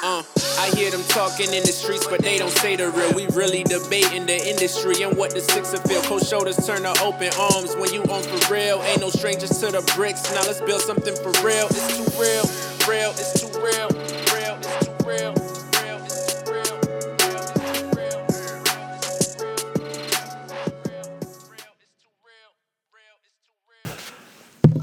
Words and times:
Uh, 0.00 0.22
I 0.60 0.70
hear 0.76 0.92
them 0.92 1.02
talking 1.08 1.52
in 1.52 1.62
the 1.62 1.72
streets, 1.72 2.06
but 2.06 2.22
they 2.22 2.38
don't 2.38 2.52
say 2.52 2.76
the 2.76 2.88
real. 2.90 3.12
We 3.14 3.26
really 3.34 3.64
debating 3.64 4.26
the 4.26 4.38
industry 4.48 5.02
and 5.02 5.16
what 5.16 5.34
the 5.34 5.40
six 5.40 5.72
of 5.72 5.82
feel. 5.82 6.00
Cold 6.02 6.24
shoulders 6.24 6.56
turn 6.64 6.82
to 6.82 6.94
open 7.02 7.32
arms 7.38 7.74
when 7.74 7.92
you 7.92 8.02
on 8.04 8.22
for 8.22 8.54
real. 8.54 8.80
Ain't 8.82 9.00
no 9.00 9.10
strangers 9.10 9.50
to 9.58 9.72
the 9.72 9.82
bricks. 9.96 10.22
Now 10.32 10.42
let's 10.42 10.60
build 10.60 10.82
something 10.82 11.16
for 11.16 11.32
real. 11.44 11.66
It's 11.66 11.98
too 11.98 12.06
real, 12.14 12.46
real, 12.86 13.10
it's 13.10 13.40
too 13.40 13.48
real, 13.58 13.88
real, 14.34 14.54
it's 14.62 14.86
too 14.86 15.04
real. 15.04 15.34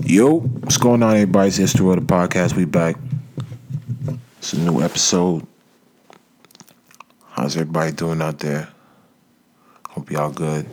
Yo, 0.04 0.40
what's 0.40 0.78
going 0.78 1.02
on, 1.02 1.14
everybody? 1.14 1.48
It's 1.48 1.58
History 1.58 1.90
of 1.90 1.96
the 1.96 2.02
Podcast. 2.02 2.56
We 2.56 2.66
back. 2.66 2.96
A 4.56 4.58
new 4.58 4.82
episode. 4.82 5.46
How's 7.32 7.58
everybody 7.58 7.92
doing 7.92 8.22
out 8.22 8.40
there? 8.40 8.70
Hope 9.90 10.10
y'all 10.10 10.32
good. 10.32 10.66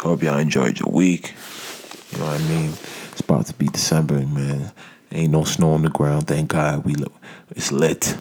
Hope 0.00 0.22
y'all 0.22 0.38
enjoyed 0.38 0.78
your 0.78 0.92
week. 0.92 1.32
You 2.12 2.18
know 2.18 2.26
what 2.26 2.40
I 2.40 2.44
mean? 2.44 2.72
It's 3.12 3.20
about 3.20 3.46
to 3.46 3.54
be 3.54 3.68
December, 3.68 4.18
man. 4.26 4.70
Ain't 5.12 5.32
no 5.32 5.44
snow 5.44 5.70
on 5.70 5.82
the 5.82 5.88
ground. 5.88 6.26
Thank 6.26 6.50
God. 6.50 6.84
We 6.84 6.94
look, 6.94 7.14
it's 7.52 7.72
lit. 7.72 8.18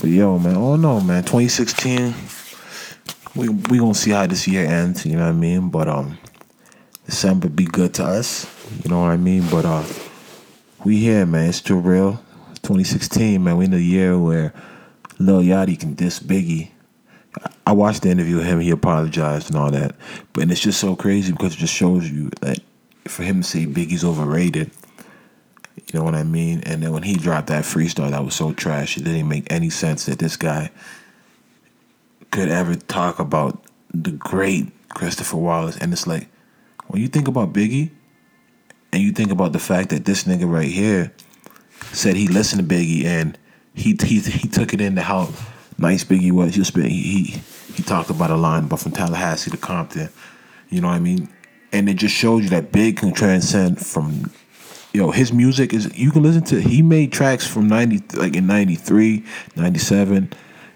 But 0.00 0.10
yo, 0.10 0.38
man, 0.38 0.56
oh 0.56 0.76
no, 0.76 1.00
man. 1.00 1.22
2016. 1.22 2.12
We 3.34 3.48
we 3.48 3.78
gonna 3.78 3.94
see 3.94 4.10
how 4.10 4.26
this 4.26 4.46
year 4.46 4.66
ends. 4.66 5.06
You 5.06 5.16
know 5.16 5.22
what 5.22 5.30
I 5.30 5.32
mean? 5.32 5.70
But 5.70 5.88
um, 5.88 6.18
December 7.06 7.48
be 7.48 7.64
good 7.64 7.94
to 7.94 8.04
us. 8.04 8.46
You 8.84 8.90
know 8.90 9.00
what 9.00 9.10
I 9.10 9.16
mean? 9.16 9.46
But 9.50 9.64
uh, 9.64 9.84
we 10.84 10.98
here, 10.98 11.24
man. 11.24 11.48
It's 11.48 11.62
too 11.62 11.78
real. 11.78 12.23
2016, 12.64 13.42
man. 13.44 13.56
We 13.56 13.66
in 13.66 13.70
the 13.70 13.80
year 13.80 14.18
where 14.18 14.52
Lil 15.18 15.42
Yachty 15.42 15.78
can 15.78 15.94
diss 15.94 16.18
Biggie. 16.18 16.70
I 17.66 17.72
watched 17.72 18.02
the 18.02 18.10
interview 18.10 18.36
with 18.36 18.46
him. 18.46 18.60
He 18.60 18.70
apologized 18.70 19.50
and 19.50 19.58
all 19.58 19.70
that. 19.70 19.94
But 20.32 20.50
it's 20.50 20.60
just 20.60 20.80
so 20.80 20.96
crazy 20.96 21.32
because 21.32 21.54
it 21.54 21.58
just 21.58 21.74
shows 21.74 22.10
you 22.10 22.30
that 22.40 22.58
for 23.06 23.22
him 23.22 23.42
to 23.42 23.46
say 23.46 23.66
Biggie's 23.66 24.04
overrated, 24.04 24.70
you 25.76 25.98
know 25.98 26.04
what 26.04 26.14
I 26.14 26.22
mean? 26.22 26.62
And 26.64 26.82
then 26.82 26.92
when 26.92 27.02
he 27.02 27.14
dropped 27.14 27.48
that 27.48 27.64
freestyle, 27.64 28.10
that 28.10 28.24
was 28.24 28.34
so 28.34 28.52
trash. 28.52 28.96
It 28.96 29.04
didn't 29.04 29.28
make 29.28 29.52
any 29.52 29.70
sense 29.70 30.06
that 30.06 30.18
this 30.18 30.36
guy 30.36 30.70
could 32.30 32.48
ever 32.48 32.74
talk 32.74 33.18
about 33.18 33.62
the 33.92 34.12
great 34.12 34.72
Christopher 34.88 35.36
Wallace. 35.36 35.76
And 35.76 35.92
it's 35.92 36.06
like, 36.06 36.28
when 36.86 37.02
you 37.02 37.08
think 37.08 37.28
about 37.28 37.52
Biggie, 37.52 37.90
and 38.92 39.02
you 39.02 39.10
think 39.10 39.32
about 39.32 39.52
the 39.52 39.58
fact 39.58 39.90
that 39.90 40.04
this 40.04 40.22
nigga 40.22 40.48
right 40.48 40.70
here 40.70 41.12
said 41.94 42.16
he 42.16 42.28
listened 42.28 42.68
to 42.68 42.74
Biggie 42.74 43.04
and 43.04 43.38
he 43.74 43.96
he 44.02 44.20
he 44.20 44.48
took 44.48 44.74
it 44.74 44.80
into 44.80 45.02
how 45.02 45.32
nice 45.78 46.04
Biggie 46.04 46.32
was. 46.32 46.54
He 46.54 46.60
was 46.60 46.68
he 46.68 46.88
he, 46.88 47.22
he 47.74 47.82
talked 47.82 48.10
about 48.10 48.30
a 48.30 48.36
line 48.36 48.66
but 48.66 48.80
from 48.80 48.92
Tallahassee 48.92 49.50
to 49.50 49.56
Compton. 49.56 50.10
You 50.70 50.80
know 50.80 50.88
what 50.88 50.94
I 50.94 51.00
mean? 51.00 51.28
And 51.72 51.88
it 51.88 51.94
just 51.94 52.14
shows 52.14 52.44
you 52.44 52.50
that 52.50 52.72
Big 52.72 52.98
can 52.98 53.12
transcend 53.12 53.84
from 53.84 54.30
you 54.94 55.00
know, 55.00 55.10
his 55.10 55.32
music 55.32 55.74
is 55.74 55.92
you 55.98 56.12
can 56.12 56.22
listen 56.22 56.44
to 56.44 56.60
he 56.60 56.80
made 56.80 57.12
tracks 57.12 57.44
from 57.44 57.66
90 57.66 58.16
like 58.16 58.36
in 58.36 58.46
93, 58.46 59.24
97, 59.56 60.32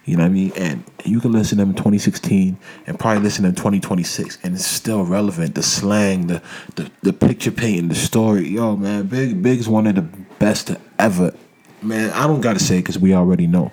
you 0.09 0.17
know 0.17 0.23
what 0.23 0.31
I 0.31 0.33
mean? 0.33 0.53
And 0.57 0.85
you 1.05 1.21
can 1.21 1.33
listen 1.33 1.59
to 1.59 1.63
them 1.63 1.71
in 1.71 1.77
2016 1.77 2.57
and 2.87 2.99
probably 2.99 3.23
listen 3.23 3.43
to 3.43 3.49
them 3.49 3.51
in 3.51 3.57
2026 3.57 4.39
and 4.43 4.55
it's 4.55 4.65
still 4.65 5.05
relevant. 5.05 5.55
The 5.55 5.63
slang, 5.63 6.29
the 6.29 6.43
the, 6.77 6.91
the 7.03 7.13
picture 7.13 7.51
painting, 7.51 7.89
the 7.89 7.95
story. 7.95 8.49
Yo, 8.49 8.75
man, 8.75 9.07
Big 9.07 9.43
Big's 9.43 9.69
one 9.69 9.87
of 9.87 9.97
the 9.97 10.03
best 10.39 10.71
ever. 10.99 11.35
Man, 11.83 12.11
I 12.11 12.27
don't 12.27 12.41
got 12.41 12.55
to 12.55 12.59
say 12.59 12.79
because 12.79 12.99
we 12.99 13.13
already 13.13 13.47
know. 13.47 13.71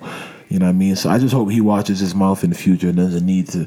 You 0.48 0.58
know 0.58 0.66
what 0.66 0.70
I 0.70 0.74
mean? 0.74 0.94
So 0.94 1.08
I 1.08 1.18
just 1.18 1.32
hope 1.32 1.50
he 1.50 1.62
watches 1.62 2.00
his 2.00 2.14
mouth 2.14 2.44
in 2.44 2.50
the 2.50 2.56
future 2.56 2.88
and 2.88 2.96
doesn't 2.98 3.24
need 3.24 3.48
to, 3.48 3.66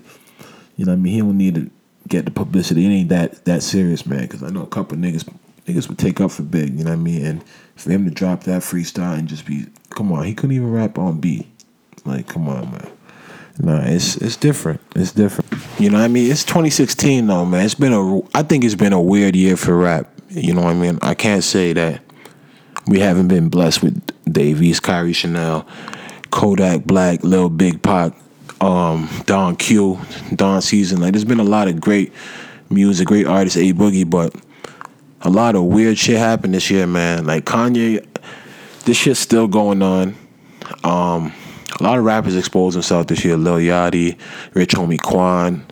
you 0.77 0.85
know 0.85 0.91
what 0.91 0.99
I 0.99 1.01
mean? 1.01 1.13
He 1.13 1.19
don't 1.19 1.37
need 1.37 1.55
to 1.55 1.71
get 2.07 2.25
the 2.25 2.31
publicity. 2.31 2.85
It 2.85 2.89
ain't 2.89 3.09
that 3.09 3.45
that 3.45 3.63
serious, 3.63 4.05
man, 4.05 4.21
because 4.21 4.43
I 4.43 4.49
know 4.49 4.61
a 4.61 4.67
couple 4.67 4.95
niggas 4.95 5.27
niggas 5.65 5.89
would 5.89 5.97
take 5.97 6.21
up 6.21 6.31
for 6.31 6.43
Big, 6.43 6.77
you 6.77 6.83
know 6.83 6.91
what 6.91 6.99
I 6.99 7.01
mean? 7.01 7.25
And 7.25 7.43
for 7.75 7.91
him 7.91 8.05
to 8.05 8.11
drop 8.11 8.43
that 8.43 8.61
freestyle 8.61 9.17
and 9.17 9.27
just 9.27 9.45
be, 9.45 9.65
come 9.89 10.11
on, 10.11 10.25
he 10.25 10.35
couldn't 10.35 10.55
even 10.55 10.71
rap 10.71 10.97
on 10.97 11.19
beat. 11.19 11.47
Like, 12.05 12.27
come 12.27 12.47
on, 12.47 12.71
man. 12.71 12.91
Nah, 13.61 13.81
it's 13.83 14.15
it's 14.15 14.37
different. 14.37 14.79
It's 14.95 15.11
different. 15.11 15.51
You 15.79 15.89
know 15.89 15.97
what 15.97 16.05
I 16.05 16.07
mean? 16.07 16.31
It's 16.31 16.45
2016 16.45 17.27
though, 17.27 17.45
man. 17.45 17.65
It's 17.65 17.75
been 17.75 17.91
a 17.91 18.19
I 18.33 18.41
think 18.43 18.63
it's 18.63 18.75
been 18.75 18.93
a 18.93 19.01
weird 19.01 19.35
year 19.35 19.57
for 19.57 19.75
rap. 19.75 20.09
You 20.29 20.53
know 20.53 20.61
what 20.61 20.71
I 20.71 20.75
mean? 20.75 20.97
I 21.01 21.13
can't 21.13 21.43
say 21.43 21.73
that 21.73 22.01
we 22.87 22.99
haven't 22.99 23.27
been 23.27 23.49
blessed 23.49 23.83
with 23.83 24.01
Dave 24.31 24.61
East, 24.61 24.81
Kyrie 24.83 25.11
Chanel, 25.11 25.67
Kodak 26.31 26.85
Black, 26.85 27.21
Lil 27.23 27.49
Big 27.49 27.81
Pop, 27.81 28.15
um, 28.61 29.09
Don 29.25 29.57
Q, 29.57 29.99
Don 30.33 30.61
Season. 30.61 31.01
Like 31.01 31.11
there's 31.11 31.25
been 31.25 31.41
a 31.41 31.43
lot 31.43 31.67
of 31.67 31.81
great 31.81 32.13
music, 32.69 33.09
great 33.09 33.27
artists, 33.27 33.57
A 33.57 33.73
Boogie, 33.73 34.09
but 34.09 34.33
a 35.21 35.29
lot 35.29 35.55
of 35.55 35.65
weird 35.65 35.97
shit 35.97 36.17
happened 36.17 36.53
this 36.53 36.69
year, 36.71 36.87
man. 36.87 37.25
Like 37.25 37.43
Kanye, 37.43 38.05
this 38.85 38.95
shit's 38.95 39.19
still 39.19 39.49
going 39.49 39.81
on. 39.81 40.15
Um, 40.85 41.33
a 41.79 41.83
lot 41.83 41.97
of 41.97 42.05
rappers 42.05 42.35
exposed 42.35 42.75
themselves 42.75 43.07
this 43.07 43.23
year. 43.23 43.37
Lil 43.37 43.55
Yachty, 43.55 44.17
Rich 44.53 44.71
Homie 44.71 45.01
Quan. 45.01 45.65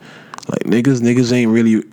Like 0.50 0.64
niggas, 0.64 1.02
niggas 1.02 1.34
ain't 1.34 1.52
really, 1.52 1.84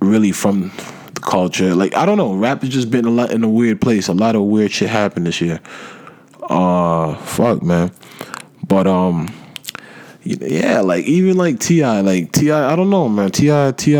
really 0.00 0.32
from 0.32 0.70
the 1.14 1.20
culture. 1.20 1.74
Like 1.74 1.96
I 1.96 2.04
don't 2.04 2.18
know, 2.18 2.34
rap 2.34 2.62
has 2.62 2.70
just 2.70 2.90
been 2.90 3.04
a 3.04 3.10
lot 3.10 3.30
in 3.30 3.44
a 3.44 3.48
weird 3.48 3.80
place. 3.80 4.08
A 4.08 4.12
lot 4.12 4.36
of 4.36 4.42
weird 4.42 4.72
shit 4.72 4.90
happened 4.90 5.26
this 5.26 5.40
year. 5.40 5.60
Uh, 6.42 7.14
fuck, 7.16 7.62
man. 7.62 7.92
But 8.66 8.86
um, 8.86 9.28
yeah, 10.22 10.80
like 10.80 11.04
even 11.04 11.36
like 11.36 11.60
T.I., 11.60 12.00
like 12.00 12.32
T.I., 12.32 12.72
I 12.72 12.76
don't 12.76 12.90
know, 12.90 13.08
man. 13.08 13.30
T.I., 13.30 13.72
Ti. 13.72 13.94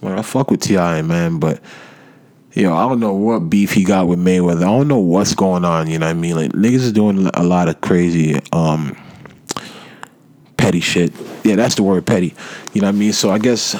Well, 0.00 0.18
I 0.18 0.22
fuck 0.22 0.50
with 0.50 0.60
T.I., 0.60 1.02
man, 1.02 1.38
but 1.38 1.60
know, 2.56 2.74
I 2.74 2.88
don't 2.88 3.00
know 3.00 3.14
what 3.14 3.50
beef 3.50 3.72
he 3.72 3.84
got 3.84 4.08
with 4.08 4.18
Mayweather. 4.18 4.62
I 4.62 4.66
don't 4.66 4.88
know 4.88 4.98
what's 4.98 5.34
going 5.34 5.64
on. 5.64 5.88
You 5.88 5.98
know 5.98 6.06
what 6.06 6.10
I 6.10 6.14
mean? 6.14 6.36
Like 6.36 6.52
niggas 6.52 6.74
is 6.74 6.92
doing 6.92 7.30
a 7.34 7.42
lot 7.44 7.68
of 7.68 7.80
crazy, 7.80 8.40
um, 8.52 8.96
petty 10.56 10.80
shit. 10.80 11.12
Yeah, 11.44 11.56
that's 11.56 11.76
the 11.76 11.82
word, 11.82 12.06
petty. 12.06 12.34
You 12.72 12.80
know 12.80 12.88
what 12.88 12.96
I 12.96 12.98
mean? 12.98 13.12
So 13.12 13.30
I 13.30 13.38
guess, 13.38 13.74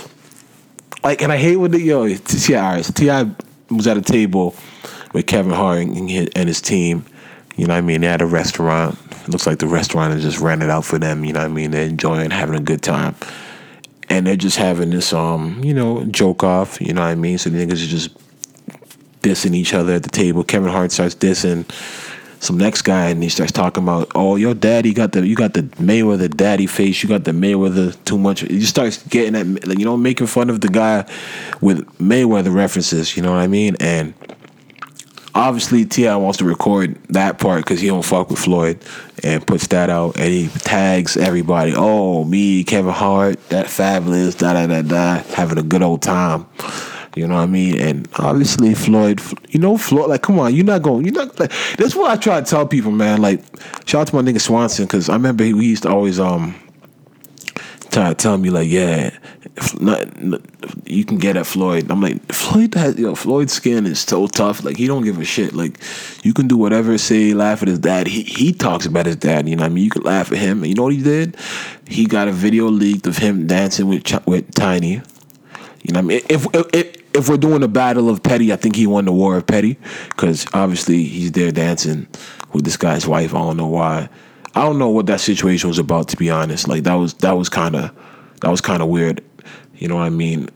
like, 1.03 1.20
and 1.20 1.32
I 1.32 1.36
hate 1.36 1.56
when 1.56 1.72
the 1.72 1.80
yo 1.80 2.06
Ti. 2.09 2.82
So 2.82 2.92
T.I. 2.92 3.30
was 3.70 3.86
at 3.86 3.97
a 3.97 4.03
table 4.03 4.54
with 5.12 5.26
Kevin 5.26 5.53
Hart 5.53 5.80
and 5.80 6.09
his, 6.09 6.28
and 6.36 6.48
his 6.48 6.60
team. 6.60 7.04
You 7.56 7.66
know 7.66 7.75
what 7.75 7.78
I 7.78 7.82
mean? 7.82 8.03
They 8.03 8.06
had 8.06 8.22
a 8.22 8.26
restaurant. 8.26 8.97
It 9.22 9.28
looks 9.28 9.47
like 9.47 9.59
the 9.59 9.66
restaurant 9.66 10.14
is 10.14 10.22
just 10.22 10.38
rented 10.38 10.70
out 10.70 10.84
for 10.84 10.98
them. 10.98 11.25
You 11.25 11.32
know 11.32 11.41
what 11.41 11.50
I 11.50 11.53
mean? 11.53 11.72
They're 11.72 11.86
enjoying, 11.86 12.30
having 12.30 12.54
a 12.54 12.60
good 12.60 12.82
time 12.82 13.16
and 14.10 14.26
they're 14.26 14.36
just 14.36 14.56
having 14.56 14.91
this 14.91 15.12
um 15.12 15.62
you 15.64 15.72
know 15.72 16.04
joke 16.06 16.42
off 16.42 16.80
you 16.80 16.92
know 16.92 17.00
what 17.00 17.06
i 17.06 17.14
mean 17.14 17.38
so 17.38 17.48
the 17.48 17.64
niggas 17.64 17.84
are 17.84 17.88
just 17.88 18.10
dissing 19.22 19.54
each 19.54 19.75
other 19.75 19.94
at 19.94 20.03
the 20.03 20.08
table 20.08 20.44
kevin 20.44 20.70
hart 20.70 20.92
starts 20.92 21.14
dissing 21.14 21.64
some 22.41 22.56
next 22.56 22.82
guy 22.82 23.10
and 23.10 23.22
he 23.22 23.28
starts 23.28 23.53
talking 23.53 23.82
about 23.82 24.10
oh 24.14 24.36
your 24.36 24.54
daddy 24.54 24.94
got 24.94 25.12
the 25.12 25.26
you 25.26 25.36
got 25.36 25.53
the 25.53 25.62
mayweather 25.62 26.34
daddy 26.34 26.66
face 26.66 27.03
you 27.03 27.08
got 27.08 27.25
the 27.25 27.32
mayweather 27.32 27.97
too 28.04 28.16
much 28.16 28.41
he 28.41 28.59
just 28.59 28.70
starts 28.70 29.03
getting 29.09 29.34
at 29.34 29.66
like 29.66 29.78
you 29.78 29.84
know 29.84 29.97
making 29.97 30.26
fun 30.26 30.48
of 30.48 30.60
the 30.60 30.69
guy 30.69 31.06
with 31.60 31.86
mayweather 31.98 32.54
references 32.54 33.16
you 33.16 33.22
know 33.22 33.30
what 33.30 33.41
i 33.41 33.47
mean 33.47 33.76
and 33.78 34.14
obviously 35.34 35.84
T.I. 35.84 36.16
wants 36.16 36.38
to 36.38 36.44
record 36.44 36.97
that 37.10 37.38
part 37.38 37.64
because 37.64 37.80
he 37.80 37.88
don't 37.88 38.04
fuck 38.04 38.30
with 38.30 38.38
Floyd, 38.38 38.82
and 39.22 39.47
puts 39.47 39.66
that 39.69 39.91
out, 39.91 40.16
and 40.16 40.28
he 40.28 40.48
tags 40.48 41.16
everybody. 41.16 41.72
Oh, 41.76 42.25
me, 42.25 42.64
Kevin 42.64 42.92
Hart, 42.92 43.48
that 43.50 43.66
Fabolous, 43.66 44.36
da 44.36 44.54
da 44.54 44.66
da 44.66 44.82
da, 44.82 45.22
having 45.34 45.59
a 45.59 45.62
good 45.62 45.82
old 45.82 46.03
time. 46.03 46.47
You 47.16 47.26
know 47.26 47.34
what 47.34 47.43
I 47.43 47.47
mean? 47.47 47.81
And 47.81 48.09
obviously 48.19 48.75
Floyd, 48.75 49.21
you 49.48 49.59
know 49.59 49.76
Floyd. 49.76 50.10
Like, 50.10 50.22
come 50.22 50.38
on, 50.38 50.54
you're 50.54 50.65
not 50.65 50.82
going. 50.82 51.04
You're 51.04 51.15
not. 51.15 51.38
Like, 51.41 51.53
that's 51.76 51.94
what 51.97 52.10
I 52.10 52.16
try 52.16 52.41
to 52.41 52.47
tell 52.47 52.66
people, 52.66 52.93
man. 52.93 53.21
Like, 53.21 53.43
shout 53.84 54.03
out 54.03 54.07
to 54.09 54.16
my 54.16 54.22
nigga 54.22 54.41
Swanson 54.41 54.86
because 54.86 55.09
I 55.09 55.15
remember 55.15 55.42
he, 55.42 55.53
he 55.53 55.71
used 55.71 55.83
to 55.83 55.91
always 55.91 56.21
um 56.21 56.54
try 57.91 58.10
to 58.10 58.15
tell 58.15 58.39
me 58.39 58.51
like, 58.51 58.68
yeah, 58.68 59.10
if 59.57 59.80
not, 59.80 60.07
you 60.84 61.04
can 61.04 61.18
get 61.18 61.36
at 61.36 61.47
Floyd. 61.47 61.91
I'm 61.91 62.01
like, 62.01 62.24
Floyd 62.33 62.74
has, 62.74 62.98
yo, 62.98 63.15
Floyd's 63.15 63.53
skin 63.53 63.86
is 63.86 64.01
so 64.01 64.27
tough. 64.27 64.62
Like, 64.62 64.77
he 64.77 64.86
don't 64.86 65.03
give 65.03 65.18
a 65.18 65.24
shit. 65.24 65.53
Like, 65.53 65.78
you 66.22 66.33
can 66.33 66.47
do 66.47 66.57
whatever, 66.57 66.97
say, 66.98 67.34
laugh 67.34 67.62
at 67.62 67.68
his 67.68 67.78
dad. 67.78 68.07
He 68.07 68.22
he 68.22 68.53
talks 68.53 68.86
about 68.86 69.07
his 69.07 69.16
dad. 69.16 69.48
You 69.48 69.57
know 69.57 69.65
what 69.65 69.72
I 69.72 69.74
mean? 69.74 69.84
You 69.84 69.91
can 69.91 70.03
laugh 70.03 70.30
at 70.30 70.39
him. 70.39 70.59
And 70.59 70.68
you 70.68 70.74
know 70.74 70.84
what 70.84 70.95
he 70.95 71.03
did? 71.03 71.36
He 71.86 72.07
got 72.07 72.28
a 72.28 72.33
video 72.33 72.68
leaked 72.68 73.07
of 73.07 73.18
him 73.18 73.47
dancing 73.47 73.89
with 73.89 74.27
with 74.27 74.54
Tiny. 74.54 75.03
You 75.83 75.92
know 75.92 75.98
what 76.01 76.04
I 76.04 76.09
mean? 76.09 76.21
If 76.28 76.47
if 76.54 76.66
if 76.72 76.99
we're 77.28 77.36
doing 77.36 77.62
a 77.62 77.68
battle 77.68 78.09
of 78.09 78.22
petty, 78.22 78.53
I 78.53 78.57
think 78.57 78.77
he 78.77 78.86
won 78.86 79.04
the 79.04 79.12
war 79.12 79.36
of 79.36 79.47
petty 79.47 79.78
because 80.10 80.47
obviously 80.53 81.03
he's 81.04 81.33
there 81.33 81.51
dancing 81.51 82.07
with 82.53 82.65
this 82.65 82.77
guy's 82.77 83.07
wife. 83.07 83.34
I 83.34 83.39
don't 83.39 83.57
know 83.57 83.66
why. 83.66 84.09
I 84.54 84.62
don't 84.62 84.78
know 84.78 84.89
what 84.89 85.07
that 85.07 85.21
situation 85.21 85.68
was 85.68 85.78
about. 85.78 86.09
To 86.09 86.16
be 86.16 86.30
honest, 86.30 86.68
like 86.68 86.84
that 86.84 86.95
was 86.95 87.15
that 87.15 87.33
was 87.33 87.48
kind 87.48 87.77
of 87.77 87.91
that 88.42 88.51
was 88.51 88.60
kind 88.60 88.83
of 88.83 88.89
weird. 88.89 89.22
You 89.77 89.89
know 89.89 89.97
what 89.97 90.04
I 90.04 90.10
mean? 90.10 90.48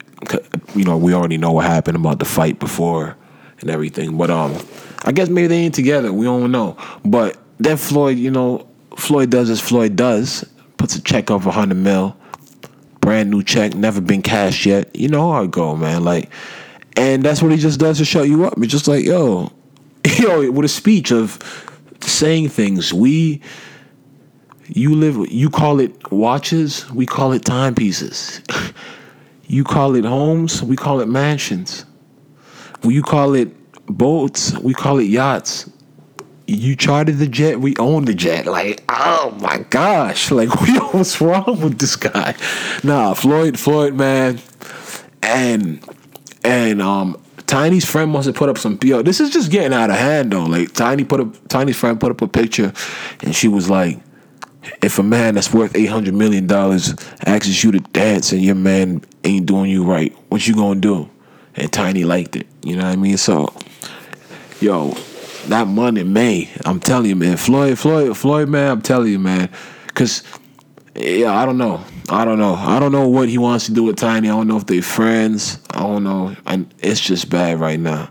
You 0.74 0.84
know, 0.84 0.96
we 0.96 1.14
already 1.14 1.38
know 1.38 1.52
what 1.52 1.66
happened 1.66 1.96
about 1.96 2.18
the 2.18 2.24
fight 2.24 2.58
before 2.58 3.16
and 3.60 3.70
everything. 3.70 4.16
But 4.16 4.30
um, 4.30 4.56
I 5.04 5.12
guess 5.12 5.28
maybe 5.28 5.48
they 5.48 5.58
ain't 5.58 5.74
together. 5.74 6.12
We 6.12 6.26
don't 6.26 6.50
know. 6.50 6.76
But 7.04 7.36
then 7.58 7.76
Floyd, 7.76 8.18
you 8.18 8.30
know, 8.30 8.68
Floyd 8.96 9.30
does 9.30 9.50
as 9.50 9.60
Floyd 9.60 9.96
does, 9.96 10.44
puts 10.76 10.96
a 10.96 11.02
check 11.02 11.30
of 11.30 11.46
a 11.46 11.50
hundred 11.50 11.76
mil, 11.76 12.16
brand 13.04 13.30
new 13.30 13.42
check, 13.42 13.74
never 13.74 14.00
been 14.00 14.22
cashed 14.22 14.64
yet. 14.64 14.94
You 14.96 15.08
know 15.08 15.30
how 15.30 15.44
go, 15.46 15.76
man. 15.76 16.04
Like, 16.04 16.30
and 16.96 17.22
that's 17.22 17.42
what 17.42 17.52
he 17.52 17.58
just 17.58 17.78
does 17.78 17.98
to 17.98 18.04
shut 18.04 18.28
you 18.28 18.46
up. 18.46 18.54
It's 18.56 18.72
just 18.72 18.88
like, 18.88 19.04
yo, 19.04 19.52
yo, 20.18 20.50
with 20.50 20.64
a 20.64 20.68
speech 20.68 21.12
of 21.12 21.38
saying 22.00 22.48
things. 22.48 22.94
We, 22.94 23.42
you 24.68 24.94
live, 24.94 25.30
you 25.30 25.50
call 25.50 25.80
it 25.80 26.10
watches, 26.10 26.90
we 26.92 27.04
call 27.04 27.32
it 27.32 27.44
timepieces. 27.44 28.40
you 29.46 29.64
call 29.64 29.94
it 29.96 30.06
homes, 30.06 30.62
we 30.62 30.74
call 30.74 31.00
it 31.00 31.06
mansions. 31.06 31.84
You 32.82 33.02
call 33.02 33.34
it 33.34 33.52
boats, 33.86 34.56
we 34.58 34.72
call 34.72 34.98
it 34.98 35.04
yachts. 35.04 35.70
You 36.46 36.76
chartered 36.76 37.18
the 37.18 37.26
jet, 37.26 37.60
we 37.60 37.74
own 37.78 38.04
the 38.04 38.14
jet. 38.14 38.46
Like, 38.46 38.84
oh 38.88 39.36
my 39.40 39.64
gosh, 39.70 40.30
like, 40.30 40.48
what's 40.92 41.20
wrong 41.20 41.60
with 41.60 41.78
this 41.78 41.96
guy? 41.96 42.34
Nah, 42.82 43.14
Floyd, 43.14 43.58
Floyd, 43.58 43.94
man, 43.94 44.40
and 45.22 45.82
and 46.44 46.82
um, 46.82 47.16
Tiny's 47.46 47.84
friend 47.84 48.10
must 48.10 48.26
have 48.26 48.34
put 48.34 48.48
up 48.48 48.58
some 48.58 48.78
yo. 48.82 49.02
This 49.02 49.20
is 49.20 49.30
just 49.30 49.50
getting 49.50 49.72
out 49.72 49.90
of 49.90 49.96
hand 49.96 50.32
though. 50.32 50.44
Like 50.44 50.72
Tiny 50.72 51.04
put 51.04 51.20
up, 51.20 51.48
Tiny's 51.48 51.76
friend 51.76 51.98
put 51.98 52.10
up 52.10 52.22
a 52.22 52.28
picture, 52.28 52.72
and 53.22 53.34
she 53.34 53.48
was 53.48 53.70
like, 53.70 53.98
"If 54.82 54.98
a 54.98 55.02
man 55.02 55.34
that's 55.34 55.52
worth 55.52 55.74
eight 55.74 55.86
hundred 55.86 56.14
million 56.14 56.46
dollars 56.46 56.94
asks 57.26 57.64
you 57.64 57.72
to 57.72 57.80
dance 57.80 58.32
and 58.32 58.42
your 58.42 58.54
man 58.54 59.02
ain't 59.24 59.46
doing 59.46 59.70
you 59.70 59.84
right, 59.84 60.14
what 60.28 60.46
you 60.46 60.54
gonna 60.54 60.80
do?" 60.80 61.08
And 61.56 61.72
Tiny 61.72 62.04
liked 62.04 62.36
it. 62.36 62.46
You 62.62 62.76
know 62.76 62.84
what 62.84 62.92
I 62.92 62.96
mean? 62.96 63.16
So, 63.16 63.54
yo, 64.60 64.96
that 65.48 65.66
money, 65.66 66.02
May. 66.02 66.50
I'm 66.64 66.80
telling 66.80 67.08
you, 67.08 67.16
man. 67.16 67.36
Floyd, 67.36 67.78
Floyd, 67.78 68.16
Floyd, 68.16 68.48
man. 68.48 68.70
I'm 68.70 68.82
telling 68.82 69.10
you, 69.10 69.18
man. 69.18 69.50
Cause 69.94 70.22
yeah, 70.94 71.36
I 71.36 71.44
don't 71.46 71.58
know. 71.58 71.84
I 72.08 72.24
don't 72.24 72.38
know. 72.38 72.54
I 72.54 72.78
don't 72.78 72.92
know 72.92 73.08
what 73.08 73.28
he 73.28 73.38
wants 73.38 73.66
to 73.66 73.72
do 73.72 73.84
with 73.84 73.96
Tiny. 73.96 74.28
I 74.28 74.32
don't 74.32 74.46
know 74.46 74.56
if 74.56 74.66
they 74.66 74.80
friends. 74.80 75.58
I 75.70 75.80
don't 75.80 76.04
know. 76.04 76.36
And 76.46 76.72
it's 76.80 77.00
just 77.00 77.30
bad 77.30 77.58
right 77.58 77.80
now. 77.80 78.10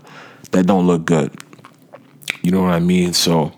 That 0.50 0.66
don't 0.66 0.86
look 0.86 1.04
good. 1.04 1.32
You 2.42 2.50
know 2.50 2.62
what 2.62 2.72
I 2.72 2.80
mean? 2.80 3.14
So 3.14 3.52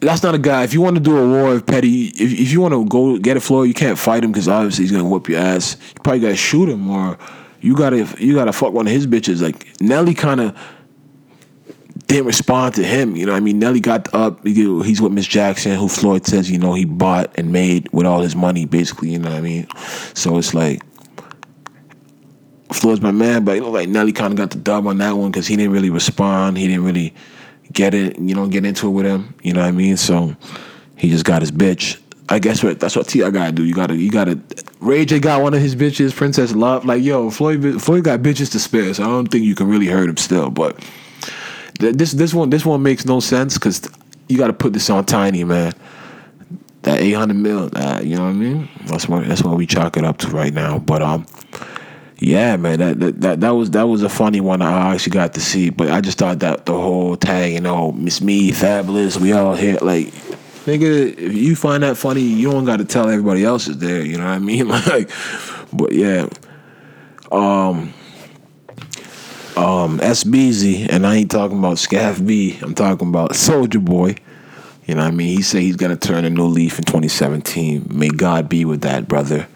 that's 0.00 0.22
not 0.22 0.34
a 0.34 0.38
guy. 0.38 0.64
If 0.64 0.72
you 0.72 0.80
want 0.80 0.96
to 0.96 1.02
do 1.02 1.16
a 1.16 1.28
war 1.28 1.54
of 1.54 1.66
petty, 1.66 2.06
if, 2.08 2.32
if 2.32 2.52
you 2.52 2.60
want 2.60 2.74
to 2.74 2.84
go 2.86 3.18
get 3.18 3.36
a 3.36 3.40
Floyd, 3.40 3.68
you 3.68 3.74
can't 3.74 3.98
fight 3.98 4.24
him 4.24 4.32
because 4.32 4.48
obviously 4.48 4.84
he's 4.84 4.92
gonna 4.92 5.08
whoop 5.08 5.28
your 5.28 5.40
ass. 5.40 5.76
You 5.94 6.00
probably 6.02 6.20
gotta 6.20 6.36
shoot 6.36 6.68
him 6.68 6.90
or 6.90 7.18
you 7.60 7.76
gotta 7.76 8.06
you 8.18 8.34
gotta 8.34 8.52
fuck 8.52 8.72
one 8.72 8.86
of 8.86 8.92
his 8.92 9.06
bitches. 9.06 9.42
Like 9.42 9.80
Nelly 9.80 10.14
kind 10.14 10.40
of 10.40 10.58
didn't 12.06 12.26
respond 12.26 12.74
to 12.74 12.84
him. 12.84 13.16
You 13.16 13.26
know, 13.26 13.34
I 13.34 13.40
mean, 13.40 13.58
Nelly 13.58 13.80
got 13.80 14.12
up. 14.14 14.44
He's 14.46 15.00
with 15.00 15.12
Miss 15.12 15.26
Jackson, 15.26 15.76
who 15.76 15.88
Floyd 15.88 16.26
says, 16.26 16.50
you 16.50 16.58
know, 16.58 16.74
he 16.74 16.84
bought 16.84 17.30
and 17.36 17.52
made 17.52 17.90
with 17.92 18.06
all 18.06 18.20
his 18.20 18.36
money, 18.36 18.64
basically. 18.64 19.10
You 19.10 19.18
know 19.18 19.30
what 19.30 19.38
I 19.38 19.40
mean? 19.40 19.66
So 20.14 20.36
it's 20.38 20.54
like 20.54 20.82
Floyd's 22.72 23.00
my 23.00 23.12
man, 23.12 23.44
but 23.44 23.52
you 23.52 23.62
know, 23.62 23.70
like 23.70 23.88
Nelly 23.88 24.12
kind 24.12 24.32
of 24.32 24.36
got 24.36 24.50
the 24.50 24.58
dub 24.58 24.86
on 24.86 24.98
that 24.98 25.12
one 25.12 25.30
because 25.30 25.46
he 25.46 25.56
didn't 25.56 25.72
really 25.72 25.90
respond. 25.90 26.58
He 26.58 26.66
didn't 26.66 26.84
really 26.84 27.14
get 27.72 27.94
it, 27.94 28.18
you 28.18 28.34
know, 28.34 28.46
get 28.46 28.64
into 28.64 28.88
it 28.88 28.90
with 28.90 29.06
him. 29.06 29.34
You 29.42 29.52
know 29.52 29.60
what 29.60 29.68
I 29.68 29.72
mean? 29.72 29.96
So 29.96 30.36
he 30.96 31.08
just 31.08 31.24
got 31.24 31.42
his 31.42 31.52
bitch. 31.52 32.00
I 32.28 32.40
guess 32.40 32.62
what 32.62 32.80
that's 32.80 32.96
what 32.96 33.06
T.I. 33.06 33.30
gotta 33.30 33.52
do. 33.52 33.64
You 33.64 33.74
gotta 33.74 33.94
you 33.94 34.10
gotta 34.10 34.40
Ray 34.80 35.04
J 35.04 35.20
got 35.20 35.42
one 35.42 35.54
of 35.54 35.60
his 35.60 35.76
bitches, 35.76 36.14
Princess 36.14 36.54
Love. 36.54 36.84
Like 36.84 37.02
yo, 37.02 37.30
Floyd 37.30 37.80
Floyd 37.80 38.02
got 38.04 38.20
bitches 38.20 38.50
to 38.52 38.58
spare, 38.58 38.92
so 38.94 39.04
I 39.04 39.06
don't 39.06 39.28
think 39.28 39.44
you 39.44 39.54
can 39.54 39.68
really 39.68 39.86
hurt 39.86 40.08
him 40.08 40.16
still. 40.16 40.50
But 40.50 40.76
this 41.78 42.12
this 42.12 42.34
one 42.34 42.50
this 42.50 42.64
one 42.64 42.82
makes 42.82 43.04
no 43.04 43.20
sense 43.20 43.54
because 43.54 43.82
you 44.28 44.38
got 44.38 44.48
to 44.48 44.52
put 44.52 44.72
this 44.72 44.90
on 44.90 45.04
Tiny, 45.04 45.44
man. 45.44 45.72
That 46.82 47.00
eight 47.00 47.12
hundred 47.12 47.36
mil, 47.36 47.68
that, 47.70 48.04
you 48.04 48.16
know 48.16 48.24
what 48.24 48.30
I 48.30 48.34
mean? 48.34 48.68
That's 48.84 49.08
what 49.08 49.26
that's 49.26 49.42
what 49.42 49.56
we 49.56 49.66
chalk 49.66 49.96
it 49.96 50.04
up 50.04 50.18
to 50.18 50.28
right 50.28 50.52
now. 50.52 50.78
But 50.78 51.02
um, 51.02 51.26
yeah, 52.18 52.56
man, 52.56 52.78
that 52.78 53.20
that 53.20 53.40
that 53.40 53.50
was 53.50 53.72
that 53.72 53.88
was 53.88 54.02
a 54.02 54.08
funny 54.08 54.40
one 54.40 54.62
I 54.62 54.94
actually 54.94 55.12
got 55.12 55.34
to 55.34 55.40
see. 55.40 55.70
But 55.70 55.90
I 55.90 56.00
just 56.00 56.18
thought 56.18 56.38
that 56.40 56.66
the 56.66 56.74
whole 56.74 57.16
tag, 57.16 57.52
you 57.52 57.60
know, 57.60 57.90
Miss 57.92 58.20
Me, 58.20 58.52
Fabolous, 58.52 59.20
we 59.20 59.32
all 59.32 59.56
here, 59.56 59.78
like, 59.82 60.06
nigga, 60.64 61.18
if 61.18 61.34
you 61.34 61.56
find 61.56 61.82
that 61.82 61.96
funny, 61.96 62.20
you 62.20 62.52
don't 62.52 62.64
got 62.64 62.76
to 62.76 62.84
tell 62.84 63.08
everybody 63.08 63.44
else 63.44 63.66
is 63.66 63.78
there. 63.78 64.04
You 64.04 64.18
know 64.18 64.24
what 64.24 64.34
I 64.34 64.38
mean? 64.38 64.68
Like, 64.86 65.10
but 65.72 65.92
yeah, 65.92 66.28
um 67.32 67.92
um, 69.56 69.98
SBZ, 70.00 70.88
and 70.90 71.06
I 71.06 71.16
ain't 71.16 71.30
talking 71.30 71.58
about 71.58 71.78
Scaff 71.78 72.24
B. 72.24 72.58
I'm 72.60 72.74
talking 72.74 73.08
about 73.08 73.34
Soldier 73.34 73.80
Boy. 73.80 74.16
You 74.86 74.94
know 74.94 75.02
what 75.02 75.08
I 75.08 75.16
mean? 75.16 75.36
He 75.36 75.42
said 75.42 75.62
he's 75.62 75.76
gonna 75.76 75.96
turn 75.96 76.24
a 76.24 76.30
new 76.30 76.46
leaf 76.46 76.78
in 76.78 76.84
2017. 76.84 77.86
May 77.90 78.08
God 78.08 78.48
be 78.48 78.64
with 78.64 78.82
that 78.82 79.08
brother. 79.08 79.48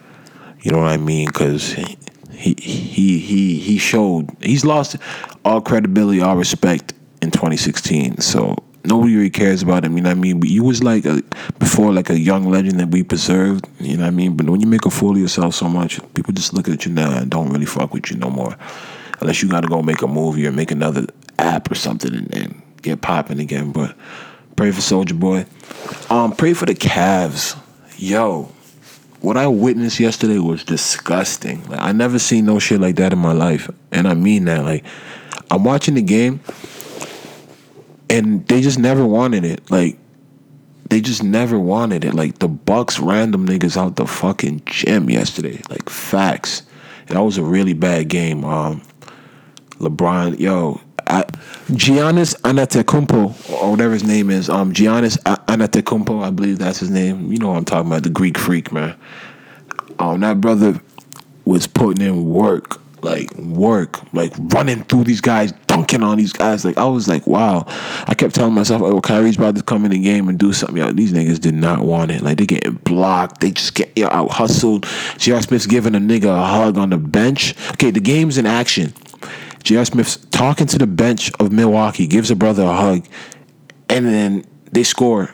You 0.63 0.73
know 0.73 0.79
what 0.79 0.93
I 0.93 0.97
mean? 0.97 1.27
Because 1.27 1.73
he 1.73 2.55
he 2.59 3.19
he 3.19 3.59
he 3.59 3.79
showed 3.79 4.31
he's 4.41 4.65
lost 4.65 4.97
all 5.45 5.61
credibility, 5.61 6.21
all 6.21 6.37
respect 6.37 6.95
in 7.21 7.31
2016. 7.31 8.23
So 8.23 8.57
nobody 8.85 9.17
really 9.17 9.31
cares 9.31 9.63
about 9.63 9.85
him. 9.85 9.97
You 9.97 10.03
know 10.03 10.11
what 10.11 10.17
I 10.17 10.21
mean? 10.21 10.41
But 10.41 10.49
you 10.49 10.65
was 10.65 10.83
like 10.83 11.05
a, 11.05 11.23
before 11.59 11.93
like 11.93 12.09
a 12.09 12.19
young 12.19 12.51
legend 12.51 12.81
that 12.81 12.89
we 12.89 13.03
preserved. 13.03 13.69
You 13.79 13.99
know 13.99 14.05
what 14.05 14.09
I 14.09 14.11
mean? 14.11 14.37
But 14.37 14.49
when 14.49 14.61
you 14.61 14.67
make 14.67 14.87
a 14.87 14.91
fool 14.91 15.13
of 15.13 15.19
yourself 15.19 15.55
so 15.55 15.69
much, 15.69 16.01
people 16.15 16.33
just 16.33 16.55
look 16.55 16.69
at 16.69 16.87
you 16.87 16.93
now 16.93 17.19
and 17.19 17.31
don't 17.31 17.51
really 17.51 17.67
fuck 17.67 17.93
with 17.93 18.11
you 18.11 18.17
no 18.17 18.31
more 18.31 18.57
unless 19.21 19.43
you 19.43 19.49
got 19.49 19.61
to 19.61 19.69
go 19.69 19.83
make 19.83 20.03
a 20.03 20.07
movie 20.07 20.47
or 20.47 20.53
make 20.53 20.71
another 20.71 21.07
app 21.39 21.71
or 21.71 21.75
something 21.75 22.15
and, 22.15 22.35
and 22.35 22.63
get 22.83 23.01
popping 23.01 23.41
again. 23.41 23.73
But 23.73 23.95
pray 24.57 24.71
for 24.71 24.81
Soldier 24.81 25.15
Boy. 25.15 25.47
Um, 26.09 26.33
pray 26.33 26.55
for 26.55 26.67
the 26.67 26.75
Cavs. 26.75 27.57
Yo, 27.97 28.51
what 29.21 29.37
I 29.37 29.47
witnessed 29.47 30.01
yesterday 30.01 30.39
was 30.39 30.65
disgusting. 30.65 31.65
Like 31.69 31.81
I 31.81 31.93
never 31.93 32.19
seen 32.19 32.47
no 32.47 32.59
shit 32.59 32.81
like 32.81 32.97
that 32.97 33.13
in 33.13 33.19
my 33.19 33.33
life, 33.33 33.71
and 33.93 34.09
I 34.09 34.15
mean 34.15 34.47
that. 34.47 34.65
Like 34.65 34.85
I'm 35.51 35.65
watching 35.65 35.95
the 35.95 36.03
game, 36.03 36.41
and 38.09 38.47
they 38.49 38.61
just 38.61 38.79
never 38.79 39.05
wanted 39.07 39.45
it. 39.45 39.71
Like 39.71 39.99
they 40.89 41.01
just 41.01 41.23
never 41.23 41.59
wanted 41.59 42.05
it. 42.05 42.15
Like 42.15 42.39
the 42.39 42.49
Bucks 42.49 42.99
random 42.99 43.47
niggas 43.47 43.77
out 43.77 43.97
the 43.97 44.07
fucking 44.07 44.63
gym 44.67 45.11
yesterday. 45.11 45.61
Like 45.69 45.89
facts. 45.89 46.63
That 47.07 47.21
was 47.21 47.39
a 47.39 47.43
really 47.43 47.75
bad 47.75 48.09
game. 48.09 48.45
Um, 48.45 48.83
LeBron, 49.81 50.39
yo, 50.39 50.81
I, 51.07 51.25
Giannis 51.71 52.41
Antetokounmpo 52.43 53.51
or 53.63 53.71
whatever 53.71 53.95
his 53.95 54.05
name 54.05 54.31
is, 54.31 54.49
um, 54.49 54.73
Giannis 54.73 55.17
Antetokounmpo, 55.25 56.23
I 56.23 56.31
believe 56.31 56.59
that's 56.59 56.79
his 56.79 56.91
name. 56.91 57.33
You 57.33 57.39
know 57.39 57.49
what 57.49 57.57
I'm 57.57 57.65
talking 57.65 57.91
about, 57.91 58.03
the 58.03 58.11
Greek 58.11 58.39
freak, 58.39 58.73
man. 58.73 58.97
Um, 59.99 60.21
that 60.21 60.41
brother 60.41 60.81
was 61.45 61.67
putting 61.67 62.07
in 62.07 62.27
work, 62.27 62.81
like 63.03 63.35
work, 63.37 64.01
like 64.13 64.33
running 64.39 64.85
through 64.85 65.05
these 65.05 65.21
guys, 65.21 65.53
dunking 65.67 66.03
on 66.03 66.19
these 66.19 66.33
guys. 66.33 66.65
Like 66.65 66.79
I 66.79 66.85
was 66.85 67.09
like, 67.09 67.27
wow. 67.27 67.65
I 68.07 68.15
kept 68.15 68.35
telling 68.35 68.55
myself, 68.55 68.83
oh, 68.83 69.01
Kyrie's 69.01 69.37
about 69.37 69.57
to 69.57 69.63
come 69.63 69.85
in 69.85 69.91
the 69.91 69.99
game 69.99 70.29
and 70.29 70.39
do 70.39 70.53
something. 70.53 70.77
Yo, 70.77 70.93
these 70.93 71.13
niggas 71.13 71.41
did 71.41 71.55
not 71.55 71.81
want 71.81 72.11
it. 72.11 72.23
Like 72.23 72.39
they 72.39 72.47
getting 72.47 72.75
blocked. 72.75 73.41
They 73.41 73.51
just 73.51 73.75
get 73.75 73.97
out 73.99 74.31
hustled. 74.31 74.87
J.R. 75.19 75.43
Smith's 75.43 75.67
giving 75.67 75.95
a 75.95 75.99
nigga 75.99 76.27
a 76.27 76.47
hug 76.47 76.79
on 76.79 76.91
the 76.91 76.99
bench. 76.99 77.55
Okay, 77.73 77.91
the 77.91 78.01
game's 78.01 78.39
in 78.39 78.47
action. 78.47 78.93
J.R. 79.63 79.85
Smith's 79.85 80.17
talking 80.17 80.67
to 80.69 80.79
the 80.79 80.87
bench 80.87 81.31
of 81.39 81.53
Milwaukee, 81.53 82.07
gives 82.07 82.31
a 82.31 82.37
brother 82.37 82.63
a 82.63 82.73
hug, 82.73 83.07
and 83.89 84.07
then 84.07 84.45
they 84.73 84.83
score. 84.83 85.31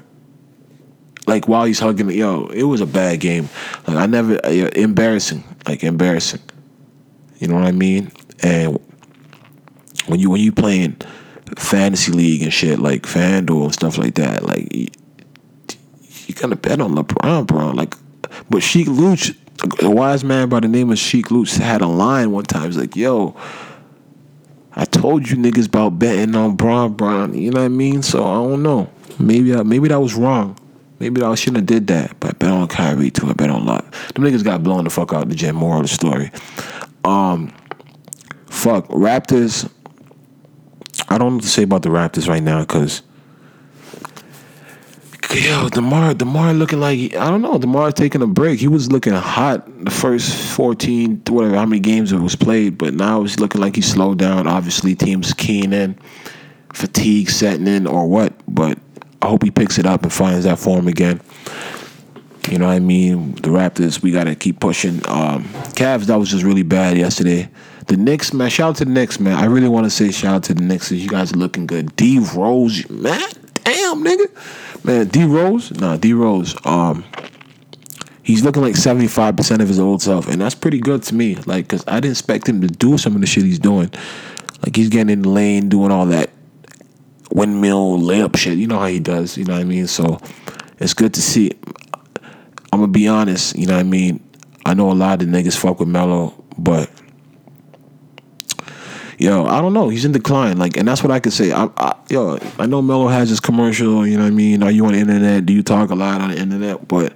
Like 1.27 1.49
while 1.49 1.65
he's 1.65 1.81
hugging, 1.81 2.11
yo, 2.11 2.47
it 2.47 2.65
was 2.65 2.81
a 2.81 2.87
bad 2.87 3.21
game. 3.21 3.49
Like 3.87 3.97
I 3.97 4.07
never, 4.07 4.45
uh, 4.45 4.51
embarrassing, 4.51 5.43
like 5.67 5.83
embarrassing. 5.83 6.41
You 7.39 7.49
know 7.49 7.57
what 7.57 7.65
I 7.65 7.73
mean? 7.73 8.13
And 8.43 8.79
when 10.07 10.21
you 10.21 10.31
when 10.31 10.41
you 10.41 10.53
playing 10.53 10.97
fantasy 11.57 12.13
league 12.13 12.43
and 12.43 12.53
shit 12.53 12.79
like 12.79 13.03
FanDuel 13.03 13.65
and 13.65 13.75
stuff 13.75 13.99
like 13.99 14.15
that, 14.15 14.45
like 14.45 14.75
you, 14.75 14.89
you 16.27 16.35
gotta 16.35 16.57
bet 16.57 16.81
on 16.81 16.95
LeBron, 16.95 17.47
bro. 17.47 17.71
Like, 17.71 17.95
but 18.49 18.63
Sheek 18.63 18.87
Louch, 18.89 19.33
a 19.83 19.91
wise 19.91 20.23
man 20.23 20.49
by 20.49 20.61
the 20.61 20.69
name 20.69 20.91
of 20.91 20.99
Sheek 20.99 21.31
Louch, 21.31 21.57
had 21.57 21.83
a 21.83 21.89
line 21.89 22.31
one 22.31 22.45
time. 22.45 22.67
He's 22.67 22.79
like, 22.79 22.95
"Yo, 22.95 23.37
I 24.77 24.85
told 24.85 25.29
you 25.29 25.37
niggas 25.37 25.69
about 25.69 25.99
betting 25.99 26.37
on 26.37 26.55
Bron 26.55 26.93
Bron. 26.93 27.35
You 27.35 27.51
know 27.51 27.61
what 27.61 27.67
I 27.67 27.69
mean? 27.69 28.03
So 28.03 28.23
I 28.23 28.35
don't 28.35 28.63
know. 28.63 28.91
Maybe 29.19 29.55
I, 29.55 29.63
maybe 29.63 29.89
that 29.89 30.01
was 30.01 30.15
wrong. 30.15 30.57
Maybe 30.99 31.23
I 31.23 31.35
shouldn't 31.35 31.57
have 31.57 31.67
did 31.67 31.87
that. 31.89 32.19
But 32.21 32.31
I 32.31 32.33
bet 32.35 32.51
on 32.51 32.69
Kyrie 32.69 33.11
too. 33.11 33.29
I 33.29 33.33
bet 33.33 33.51
on 33.51 33.65
Love. 33.65 33.91
Them 34.15 34.25
niggas 34.25 34.45
got 34.45 34.63
blown 34.63 34.85
the 34.85 34.91
fuck 34.91 35.13
out 35.13 35.29
the 35.29 35.35
gym. 35.35 35.57
Moral 35.57 35.81
of 35.81 35.89
the 35.89 35.89
story. 35.89 36.31
Um, 37.05 37.53
fuck 38.47 38.87
Raptors. 38.89 39.71
I 41.09 41.19
don't 41.19 41.29
know 41.29 41.35
what 41.37 41.45
to 41.45 41.49
say 41.49 41.63
about 41.63 41.83
the 41.83 41.89
Raptors 41.89 42.29
right 42.29 42.43
now 42.43 42.61
because 42.61 43.03
yo, 45.35 45.69
Demar, 45.69 46.15
Demar 46.15 46.53
looking 46.55 46.81
like 46.81 47.15
I 47.17 47.31
don't 47.31 47.43
know. 47.43 47.59
Demar 47.59 47.93
taking 47.93 48.23
a 48.23 48.27
break. 48.27 48.61
He 48.61 48.69
was 48.69 48.91
looking 48.93 49.13
hot 49.15 49.85
the 49.85 49.91
first 49.91 50.35
fourteen, 50.55 51.23
whatever 51.29 51.57
how 51.57 51.67
many 51.67 51.81
games 51.81 52.13
it 52.13 52.19
was 52.19 52.37
played, 52.37 52.79
but 52.79 52.95
now 52.95 53.23
it's 53.23 53.39
looking 53.39 53.61
like 53.61 53.77
he 53.77 53.83
slowed 53.83 54.19
down. 54.19 54.47
Obviously, 54.47 54.95
teams 54.95 55.33
keen 55.33 55.73
in. 55.73 55.99
fatigue 56.73 57.31
setting 57.31 57.67
in 57.67 57.87
or 57.87 58.07
what, 58.07 58.35
but 58.47 58.79
I 59.23 59.29
hope 59.29 59.43
he 59.43 59.51
picks 59.51 59.79
it 59.79 59.87
up 59.87 60.03
and 60.03 60.13
finds 60.13 60.45
that 60.45 60.59
form 60.59 60.89
again. 60.89 61.21
You 62.51 62.59
know 62.59 62.67
what 62.67 62.75
I 62.75 62.81
mean? 62.81 63.33
The 63.37 63.49
Raptors, 63.49 64.03
we 64.03 64.13
gotta 64.13 64.35
keep 64.35 64.61
pushing. 64.61 64.97
Um, 65.09 65.45
Cavs, 65.75 66.05
that 66.07 66.17
was 66.17 66.31
just 66.31 66.45
really 66.45 66.63
bad 66.63 66.97
yesterday. 66.97 67.49
The 67.87 67.97
Knicks, 67.97 68.33
man, 68.33 68.51
shout 68.51 68.71
out 68.71 68.77
to 68.77 68.85
the 68.85 68.91
Knicks, 68.91 69.19
man. 69.19 69.37
I 69.37 69.47
really 69.47 69.69
want 69.69 69.85
to 69.85 69.91
say 69.91 70.11
shout 70.11 70.35
out 70.35 70.43
to 70.45 70.55
the 70.55 70.63
Knicks. 70.63 70.93
You 70.93 71.09
guys 71.09 71.33
are 71.33 71.37
looking 71.37 71.67
good. 71.67 71.97
D 71.97 72.19
Rose, 72.35 72.89
man, 72.91 73.23
damn, 73.87 74.05
nigga, 74.05 74.85
man. 74.85 75.07
D 75.09 75.25
Rose, 75.25 75.73
nah, 75.73 75.97
D 75.97 76.13
Rose. 76.13 76.57
Um, 76.65 77.05
he's 78.23 78.43
looking 78.43 78.63
like 78.63 78.77
seventy 78.77 79.09
five 79.09 79.37
percent 79.37 79.63
of 79.63 79.69
his 79.69 79.79
old 79.79 80.03
self, 80.03 80.29
and 80.29 80.41
that's 80.41 80.55
pretty 80.55 80.79
good 80.79 81.03
to 81.05 81.15
me. 81.15 81.37
Like, 81.47 81.69
cause 81.69 81.85
I 81.87 82.01
didn't 82.01 82.13
expect 82.13 82.49
him 82.49 82.61
to 82.61 82.69
do 82.69 82.99
some 82.99 83.15
of 83.15 83.21
the 83.21 83.27
shit 83.27 83.45
he's 83.45 83.59
doing. 83.59 83.91
Like 84.63 84.75
he's 84.75 84.89
getting 84.89 85.11
in 85.11 85.23
the 85.23 85.29
lane, 85.29 85.69
doing 85.69 85.93
all 85.93 86.07
that 86.07 86.31
windmill 87.31 87.99
layup 87.99 88.37
shit. 88.37 88.59
You 88.59 88.67
know 88.67 88.79
how 88.79 88.87
he 88.87 89.01
does. 89.01 89.37
You 89.37 89.45
know 89.45 89.55
what 89.55 89.61
I 89.61 89.65
mean? 89.65 89.87
So 89.87 90.19
it's 90.79 90.95
good 90.95 91.15
to 91.15 91.23
see. 91.23 91.53
I'm 92.73 92.81
gonna 92.81 92.89
be 92.89 93.09
honest. 93.09 93.57
You 93.57 93.67
know 93.67 93.75
what 93.75 93.81
I 93.81 93.85
mean? 93.85 94.23
I 94.65 94.75
know 94.75 94.91
a 94.91 94.95
lot 94.95 95.23
of 95.23 95.31
the 95.31 95.37
niggas 95.37 95.57
fuck 95.57 95.79
with 95.79 95.89
Melo, 95.89 96.35
but 96.59 96.91
yo, 99.19 99.47
I 99.47 99.61
don't 99.61 99.73
know. 99.73 99.89
He's 99.89 100.05
in 100.05 100.13
decline. 100.13 100.59
Like, 100.59 100.77
and 100.77 100.87
that's 100.87 101.03
what 101.03 101.11
I 101.11 101.21
could 101.21 101.33
say. 101.33 101.53
I, 101.53 101.69
I 101.77 101.97
yo, 102.09 102.39
I 102.59 102.67
know 102.67 102.83
Melo 102.83 103.09
has 103.09 103.29
his 103.29 103.41
commercial. 103.41 104.07
You 104.07 104.17
know 104.17 104.25
what 104.25 104.33
I 104.33 104.35
mean? 104.35 104.63
Are 104.63 104.71
you 104.71 104.85
on 104.87 104.93
the 104.93 104.99
internet? 104.99 105.47
Do 105.47 105.53
you 105.53 105.63
talk 105.63 105.91
a 105.91 105.95
lot 105.95 106.21
on 106.21 106.31
the 106.31 106.39
internet? 106.39 106.87
But 106.89 107.13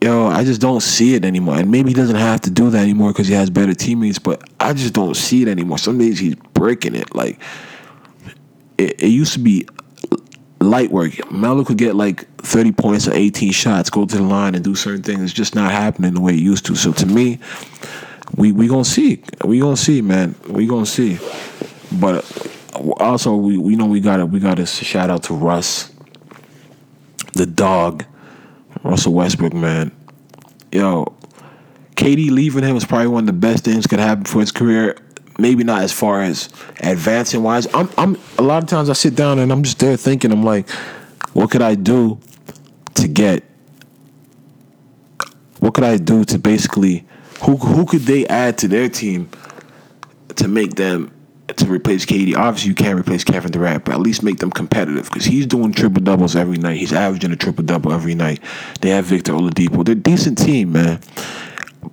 yo, 0.00 0.26
I 0.26 0.44
just 0.44 0.60
don't 0.60 0.80
see 0.80 1.14
it 1.14 1.24
anymore. 1.24 1.58
And 1.58 1.70
maybe 1.70 1.90
he 1.90 1.94
doesn't 1.94 2.16
have 2.16 2.40
to 2.42 2.50
do 2.50 2.70
that 2.70 2.82
anymore 2.82 3.12
because 3.12 3.28
he 3.28 3.34
has 3.34 3.50
better 3.50 3.74
teammates. 3.74 4.18
But 4.18 4.48
I 4.60 4.72
just 4.72 4.94
don't 4.94 5.14
see 5.14 5.42
it 5.42 5.48
anymore. 5.48 5.78
Some 5.78 5.98
days 5.98 6.18
he's 6.18 6.34
breaking 6.54 6.94
it. 6.94 7.14
Like 7.14 7.40
it, 8.76 9.02
it 9.02 9.08
used 9.08 9.32
to 9.34 9.40
be 9.40 9.66
light 10.60 10.90
work. 10.90 11.30
Melo 11.30 11.64
could 11.64 11.78
get 11.78 11.94
like 11.94 12.28
30 12.38 12.72
points 12.72 13.08
or 13.08 13.12
18 13.12 13.52
shots, 13.52 13.90
go 13.90 14.06
to 14.06 14.16
the 14.16 14.22
line 14.22 14.54
and 14.54 14.64
do 14.64 14.74
certain 14.74 15.02
things. 15.02 15.22
It's 15.22 15.32
just 15.32 15.54
not 15.54 15.70
happening 15.70 16.14
the 16.14 16.20
way 16.20 16.32
it 16.32 16.40
used 16.40 16.66
to. 16.66 16.74
So 16.74 16.92
to 16.92 17.06
me, 17.06 17.38
we 18.36 18.52
we 18.52 18.68
gonna 18.68 18.84
see. 18.84 19.22
We 19.44 19.60
gonna 19.60 19.76
see, 19.76 20.02
man. 20.02 20.34
We 20.48 20.66
gonna 20.66 20.86
see. 20.86 21.18
But 21.92 22.24
also, 22.98 23.34
we 23.34 23.58
we 23.58 23.76
know 23.76 23.86
we 23.86 24.00
gotta 24.00 24.26
we 24.26 24.40
gotta 24.40 24.66
shout 24.66 25.10
out 25.10 25.24
to 25.24 25.34
Russ, 25.34 25.90
the 27.34 27.46
dog, 27.46 28.04
Russell 28.82 29.14
Westbrook, 29.14 29.54
man. 29.54 29.92
Yo, 30.70 31.16
KD 31.96 32.30
leaving 32.30 32.64
him 32.64 32.76
is 32.76 32.84
probably 32.84 33.08
one 33.08 33.24
of 33.24 33.26
the 33.26 33.32
best 33.32 33.64
things 33.64 33.86
could 33.86 33.98
happen 34.00 34.24
for 34.24 34.40
his 34.40 34.52
career 34.52 34.96
maybe 35.38 35.62
not 35.62 35.82
as 35.82 35.92
far 35.92 36.22
as 36.22 36.48
advancing 36.80 37.42
wise. 37.42 37.66
I'm 37.72 37.88
I'm 37.96 38.18
a 38.38 38.42
lot 38.42 38.62
of 38.62 38.68
times 38.68 38.90
I 38.90 38.92
sit 38.92 39.14
down 39.14 39.38
and 39.38 39.52
I'm 39.52 39.62
just 39.62 39.78
there 39.78 39.96
thinking 39.96 40.32
I'm 40.32 40.42
like, 40.42 40.68
what 41.32 41.50
could 41.50 41.62
I 41.62 41.76
do 41.76 42.18
to 42.94 43.08
get 43.08 43.44
what 45.60 45.74
could 45.74 45.84
I 45.84 45.96
do 45.96 46.24
to 46.24 46.38
basically 46.38 47.06
who 47.42 47.56
who 47.56 47.86
could 47.86 48.02
they 48.02 48.26
add 48.26 48.58
to 48.58 48.68
their 48.68 48.88
team 48.88 49.28
to 50.36 50.48
make 50.48 50.74
them 50.74 51.12
to 51.48 51.66
replace 51.66 52.04
KD? 52.04 52.36
Obviously, 52.36 52.68
you 52.68 52.74
can't 52.74 52.98
replace 52.98 53.24
Kevin 53.24 53.50
Durant, 53.50 53.84
but 53.84 53.94
at 53.94 54.00
least 54.00 54.22
make 54.22 54.38
them 54.38 54.50
competitive 54.50 55.04
because 55.04 55.24
he's 55.24 55.46
doing 55.46 55.72
triple 55.72 56.02
doubles 56.02 56.36
every 56.36 56.58
night. 56.58 56.76
He's 56.76 56.92
averaging 56.92 57.32
a 57.32 57.36
triple 57.36 57.64
double 57.64 57.92
every 57.92 58.14
night. 58.14 58.40
They 58.80 58.90
have 58.90 59.06
Victor 59.06 59.32
Oladipo. 59.32 59.84
They're 59.84 59.92
a 59.92 59.98
decent 59.98 60.38
team, 60.38 60.72
man. 60.72 61.00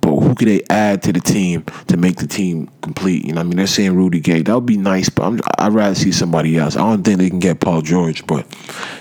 But 0.00 0.16
who 0.16 0.34
could 0.34 0.48
they 0.48 0.62
add 0.68 1.02
to 1.04 1.12
the 1.12 1.20
team 1.20 1.64
to 1.86 1.96
make 1.96 2.16
the 2.16 2.26
team 2.26 2.68
complete? 2.82 3.24
You 3.24 3.34
know, 3.34 3.40
I 3.40 3.44
mean, 3.44 3.56
they're 3.56 3.68
saying 3.68 3.94
Rudy 3.94 4.20
Gay. 4.20 4.42
That 4.42 4.54
would 4.54 4.66
be 4.66 4.76
nice, 4.76 5.08
but 5.08 5.24
I'm, 5.24 5.40
I'd 5.58 5.72
rather 5.72 5.94
see 5.94 6.10
somebody 6.10 6.58
else. 6.58 6.76
I 6.76 6.80
don't 6.80 7.04
think 7.04 7.18
they 7.18 7.30
can 7.30 7.38
get 7.38 7.60
Paul 7.60 7.82
George, 7.82 8.26
but 8.26 8.46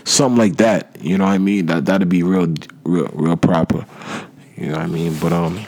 something 0.03 0.37
like 0.37 0.57
that. 0.57 0.95
You 1.01 1.17
know 1.17 1.25
what 1.25 1.31
I 1.31 1.37
mean? 1.39 1.65
That 1.65 1.85
that'd 1.85 2.07
be 2.07 2.21
real, 2.21 2.53
real, 2.83 3.09
real 3.13 3.35
proper. 3.35 3.85
You 4.55 4.67
know 4.67 4.77
what 4.77 4.83
I 4.83 4.87
mean? 4.87 5.17
But 5.19 5.33
um, 5.33 5.65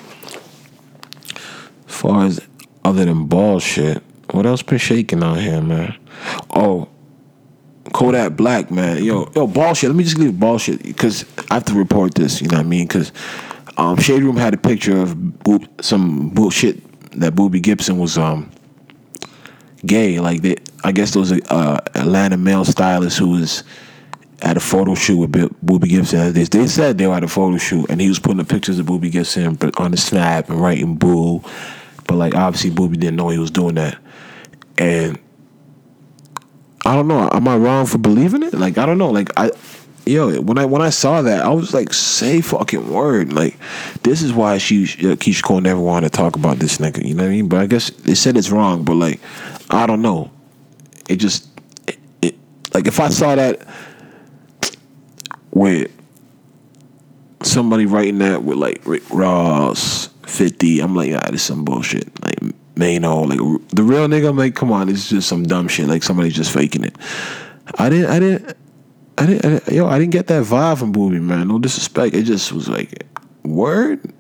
far 1.98 2.26
as 2.26 2.40
other 2.84 3.06
than 3.06 3.26
ball 3.26 3.60
shit, 3.60 4.02
what 4.32 4.46
else 4.46 4.62
been 4.62 4.78
shaking 4.78 5.24
out 5.24 5.40
here, 5.40 5.62
man? 5.62 5.98
Oh, 6.52 6.90
Kodak 7.94 8.36
Black, 8.36 8.72
man. 8.72 9.04
Yo, 9.04 9.32
yo, 9.36 9.48
ball 9.48 9.74
shit. 9.74 9.90
Let 9.90 9.96
me 9.96 10.04
just 10.04 10.18
leave 10.18 10.40
ball 10.40 10.58
shit 10.58 10.84
because 10.84 11.26
I 11.50 11.56
have 11.56 11.66
to 11.66 11.74
report 11.74 12.16
this. 12.16 12.42
You 12.42 12.48
know 12.50 12.58
what 12.58 12.66
I 12.66 12.70
mean? 12.70 12.88
Because 12.88 13.12
um, 13.78 13.98
Shade 13.98 14.24
Room 14.24 14.38
had 14.38 14.54
a 14.54 14.58
picture 14.58 14.98
of 14.98 15.18
some 15.82 16.30
bullshit 16.30 16.82
that 17.20 17.34
Boobie 17.34 17.62
Gibson 17.62 17.98
was 17.98 18.18
um 18.18 18.52
gay. 19.86 20.20
Like 20.20 20.42
they, 20.42 20.58
I 20.84 20.92
guess 20.92 21.16
a 21.16 21.54
uh, 21.54 21.80
Atlanta 21.96 22.38
male 22.38 22.66
stylist 22.66 23.18
who 23.18 23.30
was 23.30 23.64
at 24.42 24.58
a 24.58 24.60
photo 24.60 24.94
shoot 24.94 25.18
with 25.18 25.32
Boobie 25.32 25.90
Gibson. 25.90 26.34
They, 26.34 26.44
they 26.44 26.68
said 26.68 26.98
they 26.98 27.08
were 27.08 27.16
at 27.16 27.24
a 27.24 27.28
photo 27.28 27.58
shoot, 27.58 27.90
and 27.90 28.00
he 28.00 28.10
was 28.10 28.20
putting 28.20 28.38
the 28.38 28.46
pictures 28.46 28.80
of 28.80 28.86
Boobie 28.86 29.12
Gibson 29.12 29.58
on 29.78 29.92
the 29.92 29.98
snap 29.98 30.50
and 30.50 30.62
writing 30.62 30.96
"boo," 30.96 31.42
but 32.08 32.16
like 32.16 32.36
obviously 32.36 32.72
Boobie 32.72 33.00
didn't 33.00 33.16
know 33.16 33.30
he 33.30 33.38
was 33.38 33.52
doing 33.52 33.76
that, 33.76 33.98
and 34.78 35.20
I 36.86 36.96
don't 36.96 37.08
know. 37.08 37.30
Am 37.32 37.48
I 37.48 37.58
wrong 37.58 37.86
for 37.86 37.98
believing 37.98 38.44
it? 38.44 38.54
Like 38.54 38.78
I 38.78 38.86
don't 38.86 38.98
know. 38.98 39.12
Like 39.12 39.30
I 39.38 39.52
yo, 40.08 40.42
when 40.42 40.58
I 40.58 40.66
when 40.66 40.82
I 40.82 40.90
saw 40.90 41.22
that, 41.22 41.44
I 41.44 41.50
was 41.50 41.74
like, 41.74 41.94
say 41.94 42.42
fucking 42.42 42.90
word. 42.92 43.34
Like, 43.34 43.58
this 44.04 44.22
is 44.22 44.34
why 44.34 44.58
she 44.58 44.84
uh, 44.84 45.16
Keyshia 45.16 45.44
Cole 45.44 45.62
never 45.62 45.80
wanted 45.80 46.12
to 46.12 46.18
talk 46.18 46.36
about 46.36 46.58
this 46.58 46.78
nigga. 46.78 47.06
You 47.06 47.14
know 47.14 47.24
what 47.24 47.30
I 47.30 47.34
mean? 47.34 47.50
But 47.50 47.60
I 47.60 47.68
guess 47.68 47.90
they 47.90 48.16
said 48.16 48.38
it's 48.38 48.50
wrong. 48.50 48.84
But 48.84 48.96
like, 48.96 49.20
I 49.70 49.86
don't 49.86 50.02
know. 50.02 50.32
It 51.10 51.18
just, 51.18 51.48
it 52.22 52.36
like 52.74 52.88
if 52.88 53.00
I 53.00 53.10
saw 53.10 53.36
that 53.36 53.68
with 55.52 55.92
somebody 57.44 57.86
writing 57.86 58.20
that 58.20 58.44
with 58.44 58.58
like 58.58 58.82
Rick 58.86 59.10
Ross, 59.10 60.10
Fifty, 60.28 60.80
I'm 60.80 60.96
like, 60.96 61.14
ah, 61.14 61.32
this 61.32 61.44
some 61.44 61.66
bullshit. 61.66 62.08
Like 62.24 62.54
Mano, 62.76 63.22
like 63.22 63.40
the 63.70 63.84
real 63.84 64.08
nigga. 64.08 64.30
I'm 64.30 64.38
like, 64.38 64.56
come 64.56 64.72
on, 64.72 64.90
it's 64.90 65.10
just 65.10 65.28
some 65.28 65.44
dumb 65.44 65.68
shit. 65.68 65.88
Like 65.88 66.04
somebody's 66.04 66.36
just 66.36 66.54
faking 66.54 66.84
it. 66.84 66.96
I 67.80 67.90
didn't. 67.90 68.12
I 68.12 68.20
didn't. 68.20 68.58
I 69.20 69.26
didn't, 69.26 69.46
I 69.46 69.50
didn't, 69.50 69.74
yo, 69.74 69.88
I 69.88 69.98
didn't 69.98 70.12
get 70.12 70.28
that 70.28 70.44
vibe 70.44 70.78
from 70.78 70.94
Boobie, 70.94 71.20
man. 71.20 71.48
No 71.48 71.58
disrespect. 71.58 72.14
It 72.14 72.24
just 72.24 72.52
was 72.52 72.70
like, 72.70 73.04
word. 73.44 74.14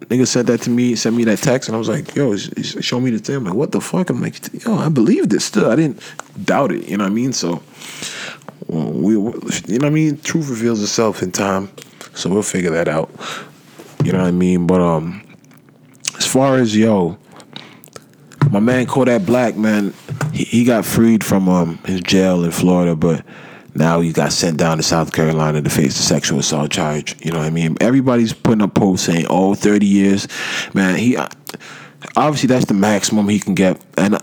Nigga 0.00 0.26
said 0.26 0.46
that 0.46 0.62
to 0.62 0.70
me, 0.70 0.96
sent 0.96 1.14
me 1.14 1.24
that 1.24 1.38
text, 1.38 1.68
and 1.68 1.76
I 1.76 1.78
was 1.78 1.88
like, 1.88 2.16
yo, 2.16 2.34
show 2.36 2.98
me 2.98 3.10
the 3.10 3.18
thing. 3.18 3.36
I'm 3.36 3.44
like, 3.44 3.54
what 3.54 3.70
the 3.70 3.80
fuck? 3.80 4.08
I'm 4.08 4.22
like, 4.22 4.64
yo, 4.64 4.76
I 4.76 4.88
believe 4.88 5.28
this 5.28 5.44
still. 5.44 5.70
I 5.70 5.76
didn't 5.76 6.00
doubt 6.42 6.72
it. 6.72 6.88
You 6.88 6.96
know 6.96 7.04
what 7.04 7.10
I 7.10 7.14
mean? 7.14 7.32
So, 7.32 7.62
we, 8.66 9.12
you 9.12 9.20
know 9.20 9.30
what 9.30 9.84
I 9.84 9.90
mean? 9.90 10.18
Truth 10.22 10.48
reveals 10.48 10.82
itself 10.82 11.22
in 11.22 11.32
time. 11.32 11.70
So 12.14 12.30
we'll 12.30 12.42
figure 12.42 12.70
that 12.70 12.88
out. 12.88 13.10
You 14.02 14.12
know 14.12 14.20
what 14.20 14.28
I 14.28 14.32
mean? 14.32 14.66
But 14.66 14.80
um, 14.80 15.22
as 16.20 16.26
far 16.26 16.58
as 16.58 16.76
yo, 16.76 17.16
my 18.50 18.60
man 18.60 18.86
Kodak 18.86 19.24
Black, 19.24 19.56
man, 19.56 19.94
he, 20.32 20.44
he 20.44 20.64
got 20.64 20.84
freed 20.84 21.24
from 21.24 21.48
um 21.48 21.78
his 21.78 22.02
jail 22.02 22.44
in 22.44 22.50
Florida, 22.50 22.94
but 22.94 23.24
now 23.74 24.00
he 24.00 24.12
got 24.12 24.32
sent 24.32 24.58
down 24.58 24.76
to 24.76 24.82
South 24.82 25.12
Carolina 25.12 25.62
to 25.62 25.70
face 25.70 25.96
the 25.96 26.02
sexual 26.02 26.40
assault 26.40 26.70
charge. 26.70 27.16
You 27.24 27.32
know 27.32 27.38
what 27.38 27.46
I 27.46 27.50
mean? 27.50 27.76
Everybody's 27.80 28.34
putting 28.34 28.60
up 28.60 28.74
posts 28.74 29.06
saying, 29.06 29.26
"Oh, 29.30 29.54
30 29.54 29.86
years." 29.86 30.28
Man, 30.74 30.96
he 30.96 31.16
obviously 32.16 32.48
that's 32.48 32.66
the 32.66 32.74
maximum 32.74 33.28
he 33.28 33.38
can 33.38 33.54
get, 33.54 33.80
and 33.96 34.18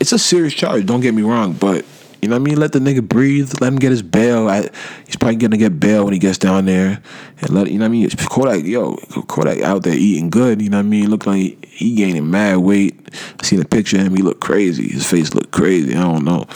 it's 0.00 0.12
a 0.12 0.18
serious 0.18 0.52
charge. 0.52 0.84
Don't 0.84 1.00
get 1.00 1.14
me 1.14 1.22
wrong, 1.22 1.54
but 1.54 1.84
you 2.20 2.28
know 2.28 2.34
what 2.34 2.42
I 2.42 2.44
mean? 2.44 2.58
Let 2.58 2.72
the 2.72 2.80
nigga 2.80 3.06
breathe. 3.06 3.52
Let 3.60 3.68
him 3.68 3.78
get 3.78 3.90
his 3.90 4.02
bail. 4.02 4.48
I, 4.48 4.68
he's 5.06 5.16
probably 5.16 5.36
gonna 5.36 5.56
get 5.56 5.78
bail 5.78 6.04
when 6.04 6.12
he 6.12 6.18
gets 6.18 6.38
down 6.38 6.64
there. 6.64 7.00
And 7.40 7.50
let 7.50 7.70
you 7.70 7.78
know 7.78 7.84
what 7.84 7.90
I 7.90 7.92
mean? 7.92 8.10
Kodak, 8.10 8.64
yo, 8.64 8.96
Kodak 9.28 9.60
out 9.60 9.84
there 9.84 9.94
eating 9.94 10.28
good. 10.28 10.60
You 10.60 10.68
know 10.70 10.78
what 10.78 10.86
I 10.86 10.88
mean? 10.88 11.10
Look 11.10 11.26
like 11.26 11.36
he, 11.36 11.58
he 11.64 11.94
gaining 11.94 12.28
mad 12.30 12.58
weight. 12.58 12.98
I 13.40 13.44
seen 13.44 13.60
a 13.60 13.64
picture 13.64 13.98
of 13.98 14.06
him. 14.06 14.16
He 14.16 14.22
looked 14.22 14.40
crazy. 14.40 14.88
His 14.88 15.08
face 15.08 15.32
looked 15.32 15.52
crazy. 15.52 15.94
I 15.94 16.00
don't 16.00 16.24
know. 16.24 16.46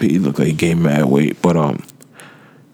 He 0.00 0.18
looked 0.18 0.40
like 0.40 0.48
he 0.48 0.54
gained 0.54 0.82
mad 0.82 1.04
weight. 1.04 1.40
But 1.40 1.56
um, 1.56 1.84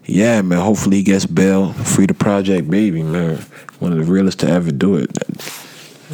yeah, 0.05 0.41
man. 0.41 0.59
Hopefully 0.59 0.97
he 0.97 1.03
gets 1.03 1.27
bail. 1.27 1.73
Free 1.73 2.07
the 2.07 2.15
project, 2.15 2.67
baby, 2.67 3.03
man. 3.03 3.37
One 3.77 3.91
of 3.91 3.99
the 3.99 4.11
realest 4.11 4.39
to 4.39 4.49
ever 4.49 4.71
do 4.71 4.95
it. 4.95 5.15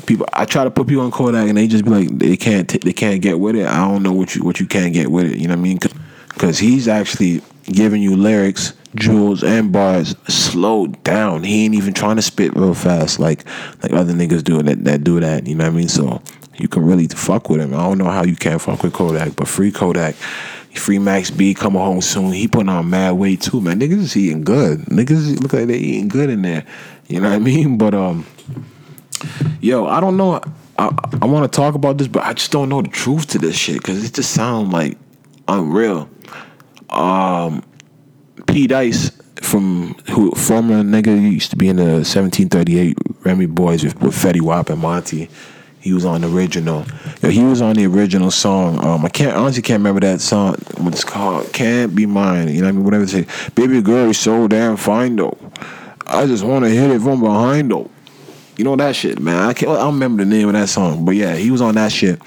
People, 0.05 0.27
I 0.33 0.45
try 0.45 0.63
to 0.63 0.71
put 0.71 0.87
people 0.87 1.03
on 1.03 1.11
Kodak, 1.11 1.47
and 1.47 1.57
they 1.57 1.67
just 1.67 1.83
be 1.83 1.89
like, 1.89 2.09
they 2.09 2.37
can't, 2.37 2.69
t- 2.69 2.77
they 2.77 2.93
can't 2.93 3.21
get 3.21 3.39
with 3.39 3.55
it. 3.55 3.67
I 3.67 3.87
don't 3.87 4.03
know 4.03 4.13
what 4.13 4.35
you, 4.35 4.43
what 4.43 4.59
you 4.59 4.67
can't 4.67 4.93
get 4.93 5.11
with 5.11 5.31
it. 5.31 5.37
You 5.37 5.47
know 5.47 5.53
what 5.53 5.59
I 5.59 5.63
mean? 5.63 5.79
Because 6.29 6.59
he's 6.59 6.87
actually 6.87 7.41
giving 7.63 8.01
you 8.01 8.15
lyrics, 8.15 8.73
jewels, 8.95 9.43
and 9.43 9.71
bars 9.71 10.15
slowed 10.27 11.01
down. 11.03 11.43
He 11.43 11.65
ain't 11.65 11.75
even 11.75 11.93
trying 11.93 12.15
to 12.17 12.21
spit 12.21 12.55
real 12.55 12.73
fast 12.73 13.19
like 13.19 13.43
like 13.83 13.91
other 13.91 14.13
niggas 14.13 14.43
do 14.43 14.61
that 14.61 14.83
that 14.85 15.03
do 15.03 15.19
that. 15.19 15.47
You 15.47 15.55
know 15.55 15.65
what 15.65 15.73
I 15.73 15.75
mean? 15.75 15.89
So 15.89 16.21
you 16.55 16.67
can 16.67 16.85
really 16.85 17.07
fuck 17.07 17.49
with 17.49 17.59
him. 17.59 17.73
I 17.73 17.77
don't 17.77 17.97
know 17.97 18.05
how 18.05 18.23
you 18.23 18.35
can't 18.35 18.61
fuck 18.61 18.83
with 18.83 18.93
Kodak, 18.93 19.35
but 19.35 19.47
free 19.47 19.71
Kodak. 19.71 20.15
Free 20.77 20.99
Max 20.99 21.31
B 21.31 21.55
coming 21.55 21.81
home 21.81 22.01
soon. 22.01 22.31
He 22.33 22.47
putting 22.47 22.69
on 22.69 22.87
mad 22.87 23.13
weight 23.13 23.41
too, 23.41 23.61
man. 23.61 23.79
Niggas 23.79 23.93
is 23.93 24.15
eating 24.15 24.43
good. 24.43 24.81
Niggas 24.81 25.41
look 25.41 25.51
like 25.51 25.65
they 25.65 25.77
eating 25.77 26.07
good 26.07 26.29
in 26.29 26.43
there. 26.43 26.65
You 27.07 27.19
know 27.19 27.29
what 27.29 27.35
I 27.35 27.39
mean? 27.39 27.79
But 27.79 27.95
um, 27.95 28.27
yo, 29.61 29.85
I 29.85 29.99
don't 29.99 30.17
know. 30.17 30.41
I 30.77 30.85
I 31.21 31.25
want 31.25 31.51
to 31.51 31.55
talk 31.55 31.75
about 31.75 31.97
this, 31.97 32.07
but 32.07 32.23
I 32.23 32.33
just 32.33 32.51
don't 32.51 32.69
know 32.69 32.81
the 32.81 32.89
truth 32.89 33.27
to 33.27 33.39
this 33.39 33.55
shit 33.55 33.77
because 33.77 34.03
it 34.03 34.13
just 34.13 34.31
sounds 34.31 34.71
like 34.71 34.97
unreal. 35.47 36.09
Um, 36.89 37.63
P 38.47 38.67
Dice 38.67 39.11
from 39.41 39.95
who 40.11 40.31
former 40.31 40.83
nigga 40.83 41.19
used 41.19 41.51
to 41.51 41.55
be 41.55 41.67
in 41.67 41.77
the 41.77 41.83
1738 41.83 42.97
Remy 43.23 43.47
Boyz 43.47 43.83
with, 43.83 44.01
with 44.01 44.15
Fetty 44.15 44.41
Wap 44.41 44.69
and 44.69 44.81
Monty. 44.81 45.29
He 45.79 45.93
was 45.93 46.05
on 46.05 46.21
the 46.21 46.29
original. 46.29 46.85
Yo, 47.21 47.29
he 47.29 47.43
was 47.43 47.61
on 47.61 47.75
the 47.75 47.85
original 47.85 48.31
song. 48.31 48.83
Um, 48.83 49.05
I 49.05 49.09
can't 49.09 49.35
honestly 49.37 49.61
can't 49.61 49.79
remember 49.79 50.01
that 50.01 50.21
song. 50.21 50.55
What 50.77 50.93
it's 50.93 51.03
called? 51.03 51.53
Can't 51.53 51.95
be 51.95 52.05
mine. 52.05 52.49
You 52.49 52.61
know 52.61 52.67
what 52.67 52.69
I 52.69 52.71
mean? 52.73 52.83
Whatever. 52.83 53.51
Baby 53.55 53.81
girl, 53.81 54.05
you're 54.05 54.13
so 54.13 54.47
damn 54.47 54.75
fine 54.75 55.15
though. 55.15 55.37
I 56.07 56.25
just 56.25 56.43
want 56.43 56.65
to 56.65 56.71
hit 56.71 56.91
it 56.91 57.01
from 57.01 57.21
behind 57.21 57.71
though. 57.71 57.89
You 58.57 58.63
know 58.63 58.75
that 58.75 58.95
shit, 58.95 59.19
man. 59.19 59.37
I 59.37 59.53
can't. 59.53 59.71
I 59.71 59.75
don't 59.75 59.93
remember 59.93 60.23
the 60.23 60.29
name 60.29 60.47
of 60.47 60.53
that 60.53 60.69
song, 60.69 61.05
but 61.05 61.15
yeah, 61.15 61.35
he 61.35 61.51
was 61.51 61.61
on 61.61 61.75
that 61.75 61.91
shit. 61.91 62.19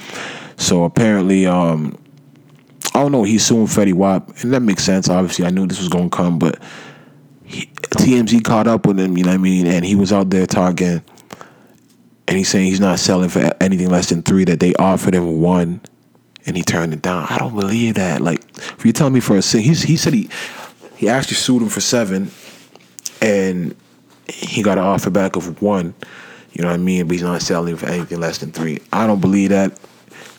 So 0.57 0.85
apparently, 0.85 1.47
um, 1.47 1.99
I 2.95 3.01
don't 3.01 3.13
know. 3.13 3.25
He's 3.25 3.45
suing 3.45 3.67
Fetty 3.67 3.93
Wap, 3.93 4.31
and 4.43 4.53
that 4.53 4.61
makes 4.61 4.85
sense. 4.85 5.09
Obviously, 5.09 5.45
I 5.45 5.51
knew 5.51 5.67
this 5.67 5.81
was 5.81 5.89
gonna 5.89 6.09
come, 6.09 6.39
but 6.39 6.61
he, 7.45 7.67
TMZ 7.67 8.45
caught 8.45 8.69
up 8.69 8.87
with 8.87 8.99
him. 8.99 9.19
You 9.19 9.25
know 9.25 9.31
what 9.31 9.35
I 9.35 9.39
mean? 9.39 9.67
And 9.67 9.85
he 9.85 9.97
was 9.97 10.13
out 10.13 10.31
there 10.31 10.47
talking, 10.47 11.03
and 12.29 12.37
he's 12.37 12.49
saying 12.49 12.67
he's 12.67 12.81
not 12.81 13.01
selling 13.01 13.29
for 13.29 13.53
anything 13.61 13.91
less 13.91 14.09
than 14.09 14.23
three. 14.23 14.45
That 14.45 14.61
they 14.61 14.73
offered 14.75 15.15
him 15.15 15.41
one, 15.41 15.81
and 16.47 16.57
he 16.57 16.63
turned 16.63 16.93
it 16.93 17.03
down. 17.03 17.27
I 17.29 17.39
don't 17.39 17.57
believe 17.57 17.95
that. 17.95 18.21
Like, 18.21 18.45
if 18.57 18.85
you're 18.85 18.93
telling 18.93 19.15
me 19.15 19.21
for 19.21 19.37
a 19.37 19.43
sing, 19.43 19.65
he 19.65 19.75
said 19.75 20.15
he 20.15 20.29
he 20.97 21.09
actually 21.09 21.37
sued 21.37 21.63
him 21.63 21.69
for 21.69 21.81
seven, 21.81 22.31
and 23.21 23.75
he 24.33 24.63
got 24.63 24.79
an 24.79 24.85
offer 24.85 25.11
back 25.11 25.37
of 25.37 25.61
one. 25.63 25.95
You 26.53 26.63
know 26.63 26.69
what 26.69 26.75
I 26.75 26.79
mean? 26.79 27.07
But 27.07 27.13
he's 27.13 27.23
not 27.23 27.43
selling 27.43 27.77
for 27.77 27.87
anything 27.87 28.19
less 28.19 28.39
than 28.39 28.53
three. 28.53 28.81
I 28.93 29.07
don't 29.07 29.21
believe 29.21 29.51
that. 29.51 29.79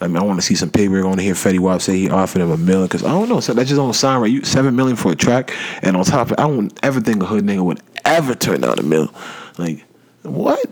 I 0.01 0.07
mean, 0.07 0.17
I 0.17 0.23
want 0.23 0.39
to 0.39 0.45
see 0.45 0.55
some 0.55 0.69
paper. 0.69 1.03
Want 1.05 1.17
to 1.17 1.23
hear 1.23 1.35
Fetty 1.35 1.59
Wap 1.59 1.81
say 1.81 1.97
he 1.97 2.09
offered 2.09 2.41
him 2.41 2.49
a 2.51 2.57
million 2.57 2.87
because 2.87 3.03
I 3.03 3.09
don't 3.09 3.29
know. 3.29 3.39
So 3.39 3.53
that 3.53 3.65
just 3.67 3.77
don't 3.77 3.93
sound 3.93 4.21
right. 4.21 4.31
You 4.31 4.43
seven 4.43 4.75
million 4.75 4.97
for 4.97 5.11
a 5.11 5.15
track, 5.15 5.53
and 5.83 5.95
on 5.95 6.03
top 6.03 6.27
of 6.27 6.31
it, 6.33 6.39
I 6.39 6.47
don't 6.47 6.77
ever 6.83 6.99
think 6.99 7.21
a 7.21 7.25
hood 7.25 7.45
nigga 7.45 7.63
would 7.63 7.81
ever 8.03 8.33
turn 8.33 8.61
down 8.61 8.79
a 8.79 8.83
mill. 8.83 9.13
Like 9.57 9.83
what? 10.23 10.65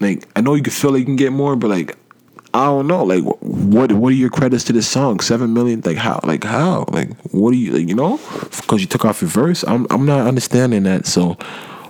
Like 0.00 0.28
I 0.34 0.40
know 0.40 0.54
you 0.54 0.62
can 0.62 0.72
feel 0.72 0.90
like 0.90 1.00
you 1.00 1.04
can 1.06 1.16
get 1.16 1.32
more, 1.32 1.54
but 1.54 1.70
like 1.70 1.96
I 2.52 2.66
don't 2.66 2.88
know. 2.88 3.04
Like 3.04 3.22
what? 3.40 3.92
What 3.92 4.12
are 4.12 4.16
your 4.16 4.30
credits 4.30 4.64
to 4.64 4.72
this 4.72 4.88
song? 4.88 5.20
Seven 5.20 5.54
million? 5.54 5.80
Like 5.84 5.96
how? 5.96 6.20
Like 6.24 6.42
how? 6.44 6.84
Like 6.88 7.10
what 7.32 7.52
do 7.52 7.56
you? 7.56 7.72
Like, 7.72 7.88
you 7.88 7.94
know? 7.94 8.18
Because 8.56 8.80
you 8.80 8.86
took 8.88 9.04
off 9.04 9.22
your 9.22 9.30
verse. 9.30 9.64
I'm 9.64 9.86
I'm 9.90 10.04
not 10.04 10.26
understanding 10.26 10.82
that. 10.82 11.06
So 11.06 11.36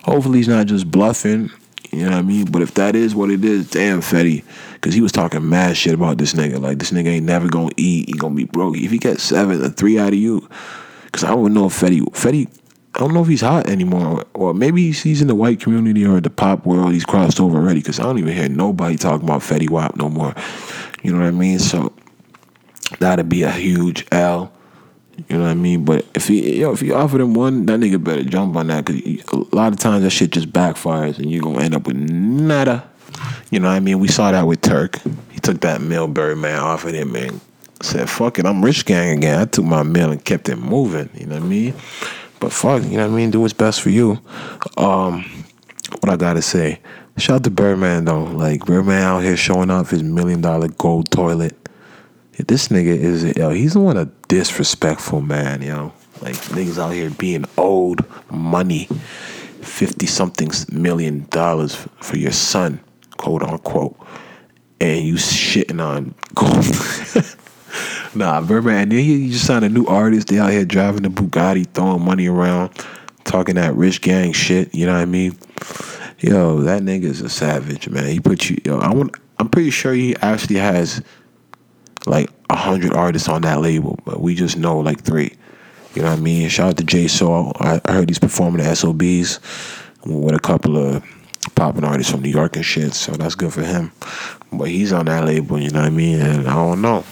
hopefully 0.04 0.38
he's 0.38 0.49
not 0.49 0.66
just 0.66 0.90
bluffing. 0.90 1.50
You 1.90 2.04
know 2.04 2.11
what 2.11 2.18
I 2.18 2.23
mean? 2.23 2.47
But 2.47 2.62
if 2.62 2.75
that 2.75 2.97
is 2.97 3.14
what 3.14 3.30
it 3.30 3.44
is, 3.44 3.71
damn 3.71 4.00
Fetty, 4.00 4.44
because 4.75 4.94
he 4.94 5.02
was 5.02 5.12
talking 5.12 5.47
mad 5.47 5.76
shit 5.76 5.92
about 5.92 6.16
this 6.16 6.32
nigga. 6.32 6.59
Like 6.59 6.78
this 6.78 6.90
nigga 6.90 7.09
ain't 7.09 7.26
never 7.26 7.49
gonna 7.49 7.73
eat. 7.76 8.09
He 8.09 8.12
gonna 8.14 8.35
be 8.35 8.44
broke. 8.44 8.78
If 8.78 8.90
he 8.90 8.99
gets 8.99 9.23
seven, 9.23 9.62
a 9.62 9.68
three 9.68 9.99
out 9.99 10.09
of 10.09 10.18
you, 10.18 10.49
because 11.04 11.25
I 11.25 11.28
don't 11.28 11.52
know 11.52 11.66
if 11.66 11.78
Fetty, 11.78 12.00
Fetty, 12.12 12.49
I 12.94 12.99
don't 12.99 13.12
know 13.12 13.23
if 13.23 13.28
he's 13.28 13.42
hot 13.42 13.68
anymore, 13.68 14.25
or 14.35 14.54
maybe 14.54 14.82
he's, 14.82 15.02
he's 15.02 15.21
in 15.21 15.28
the 15.28 15.35
white 15.35 15.61
community 15.61 16.06
or 16.06 16.21
the 16.21 16.30
pop 16.30 16.64
world. 16.64 16.92
He's 16.92 17.04
crossed 17.04 17.40
over 17.40 17.59
already. 17.59 17.80
Because 17.80 18.00
I 18.00 18.04
don't 18.04 18.18
even 18.18 18.35
hear 18.35 18.49
nobody 18.49 18.97
talking 18.97 19.26
about 19.26 19.42
Fetty 19.42 19.68
Wap 19.68 19.97
no 19.97 20.09
more. 20.09 20.35
You 21.02 21.12
know 21.12 21.18
what 21.18 21.26
I 21.26 21.30
mean? 21.30 21.59
So 21.59 21.92
that'd 23.00 23.28
be 23.28 23.42
a 23.42 23.50
huge 23.50 24.06
L. 24.12 24.52
You 25.28 25.37
know 25.37 25.45
what 25.45 25.50
I 25.50 25.54
mean? 25.54 25.85
But 25.85 26.07
if 26.14 26.28
he, 26.28 26.61
yo, 26.61 26.73
if 26.73 26.83
you 26.83 26.95
offer 26.95 27.19
them 27.19 27.35
one, 27.35 27.66
that 27.66 27.81
nigga 27.81 28.02
better 28.02 28.23
jump 28.23 28.57
on 28.57 28.69
that 28.69 28.87
because 28.87 29.49
a 29.52 29.54
lot 29.54 29.73
of 29.73 29.78
times 29.78 30.02
that 30.04 30.11
shit 30.11 30.31
just 30.31 30.52
backfires 30.52 31.19
and 31.19 31.31
you're 31.31 31.42
gonna 31.42 31.61
end 31.61 31.75
up 31.75 31.87
with 31.87 31.97
nada. 31.97 32.88
You 33.50 33.61
know 33.61 33.69
what 33.69 33.75
I 33.75 33.81
mean? 33.81 33.99
We 33.99 34.09
saw 34.09 34.33
that 34.33 34.47
with 34.47 34.62
Turk. 34.62 34.99
He 35.31 35.40
took 35.40 35.61
that 35.61 35.81
mill 35.81 36.09
man 36.09 36.59
offered 36.59 36.95
him 36.95 37.14
and 37.14 37.40
said, 37.83 38.09
"Fuck 38.09 38.38
it, 38.38 38.47
I'm 38.47 38.64
rich 38.64 38.87
gang 38.87 39.19
again." 39.19 39.38
I 39.40 39.45
took 39.45 39.64
my 39.64 39.83
mill 39.83 40.11
and 40.11 40.25
kept 40.25 40.49
it 40.49 40.57
moving. 40.57 41.11
You 41.14 41.26
know 41.26 41.37
what 41.37 41.45
I 41.45 41.47
mean? 41.47 41.75
But 42.40 42.52
fuck, 42.52 42.83
you 42.83 42.97
know 42.97 43.07
what 43.07 43.12
I 43.12 43.16
mean? 43.16 43.31
Do 43.31 43.40
what's 43.40 43.52
best 43.52 43.83
for 43.83 43.90
you. 43.90 44.19
Um, 44.76 45.25
what 46.00 46.08
I 46.10 46.17
gotta 46.17 46.43
say, 46.43 46.80
shout 47.19 47.37
out 47.37 47.45
to 47.45 47.50
Birdman 47.50 48.06
though. 48.06 48.25
Like 48.25 48.65
Birdman 48.65 49.02
out 49.02 49.21
here 49.21 49.37
showing 49.37 49.71
off 49.71 49.91
his 49.91 50.02
million 50.02 50.41
dollar 50.41 50.69
gold 50.69 51.10
toilet. 51.10 51.56
This 52.38 52.68
nigga 52.68 52.97
is 52.97 53.36
yo, 53.36 53.50
he's 53.50 53.76
one 53.76 53.97
a 53.97 54.06
disrespectful 54.28 55.21
man, 55.21 55.62
yo. 55.62 55.92
Like 56.21 56.34
niggas 56.34 56.78
out 56.78 56.92
here 56.92 57.10
being 57.10 57.45
owed 57.58 58.04
money, 58.30 58.84
fifty 59.60 60.06
something 60.06 60.50
million 60.71 61.26
dollars 61.30 61.75
for 62.00 62.16
your 62.16 62.32
son, 62.32 62.80
quote 63.16 63.42
unquote, 63.42 63.97
and 64.80 65.06
you 65.06 65.14
shitting 65.14 65.80
on 65.80 66.14
nah, 68.14 68.40
Birdman. 68.40 68.82
And 68.82 68.92
then 68.92 68.99
he 68.99 69.30
just 69.30 69.47
signed 69.47 69.64
a 69.64 69.68
new 69.68 69.86
artist. 69.86 70.28
They 70.28 70.38
out 70.38 70.50
here 70.50 70.64
driving 70.64 71.02
the 71.02 71.10
Bugatti, 71.10 71.66
throwing 71.75 72.04
money 72.04 72.28
around, 72.28 72.71
talking 73.25 73.56
that 73.56 73.75
rich 73.75 74.00
gang 74.00 74.32
shit. 74.32 74.75
You 74.75 74.86
know 74.86 74.95
what 74.95 75.02
I 75.02 75.06
mean? 75.06 75.36
Yo, 76.18 76.60
that 76.60 76.82
nigga's 76.82 77.21
a 77.21 77.28
savage, 77.28 77.88
man. 77.88 78.06
He 78.06 78.21
put 78.21 78.49
you. 78.49 78.58
Yo, 78.64 78.78
I 78.78 78.92
want. 78.92 79.16
I'm 79.38 79.49
pretty 79.49 79.71
sure 79.71 79.92
he 79.92 80.14
actually 80.16 80.56
has 80.56 81.02
like 82.06 82.30
a 82.50 82.56
hundred 82.56 82.95
artists 82.95 83.28
on 83.28 83.43
that 83.43 83.60
label, 83.60 83.99
but 84.04 84.21
we 84.21 84.34
just 84.34 84.56
know 84.56 84.78
like 84.78 85.02
three. 85.02 85.36
You 85.95 86.02
know 86.02 86.10
what 86.10 86.19
I 86.19 86.23
mean? 86.23 86.49
Shout 86.49 86.71
out 86.71 86.76
to 86.78 86.84
Jay 86.84 87.06
Saul. 87.06 87.52
I, 87.60 87.80
I 87.84 87.93
heard 87.93 88.08
he's 88.08 88.19
performing 88.19 88.65
at 88.65 88.76
SOBs 88.78 89.41
with 90.06 90.34
a 90.34 90.41
couple 90.41 90.76
of 90.76 91.04
popping 91.54 91.84
artists 91.84 92.10
from 92.10 92.23
New 92.23 92.30
York 92.30 92.56
and 92.56 92.65
shit, 92.65 92.95
so 92.95 93.12
that's 93.12 93.34
good 93.34 93.52
for 93.52 93.62
him. 93.62 93.93
But 94.52 94.69
he's 94.69 94.93
on 94.93 95.06
that 95.06 95.25
label, 95.25 95.60
you 95.60 95.71
know 95.71 95.80
what 95.80 95.86
I 95.86 95.91
mean? 95.91 96.21
And 96.21 96.49
I 96.49 96.54
don't 96.54 96.80
know. 96.80 97.04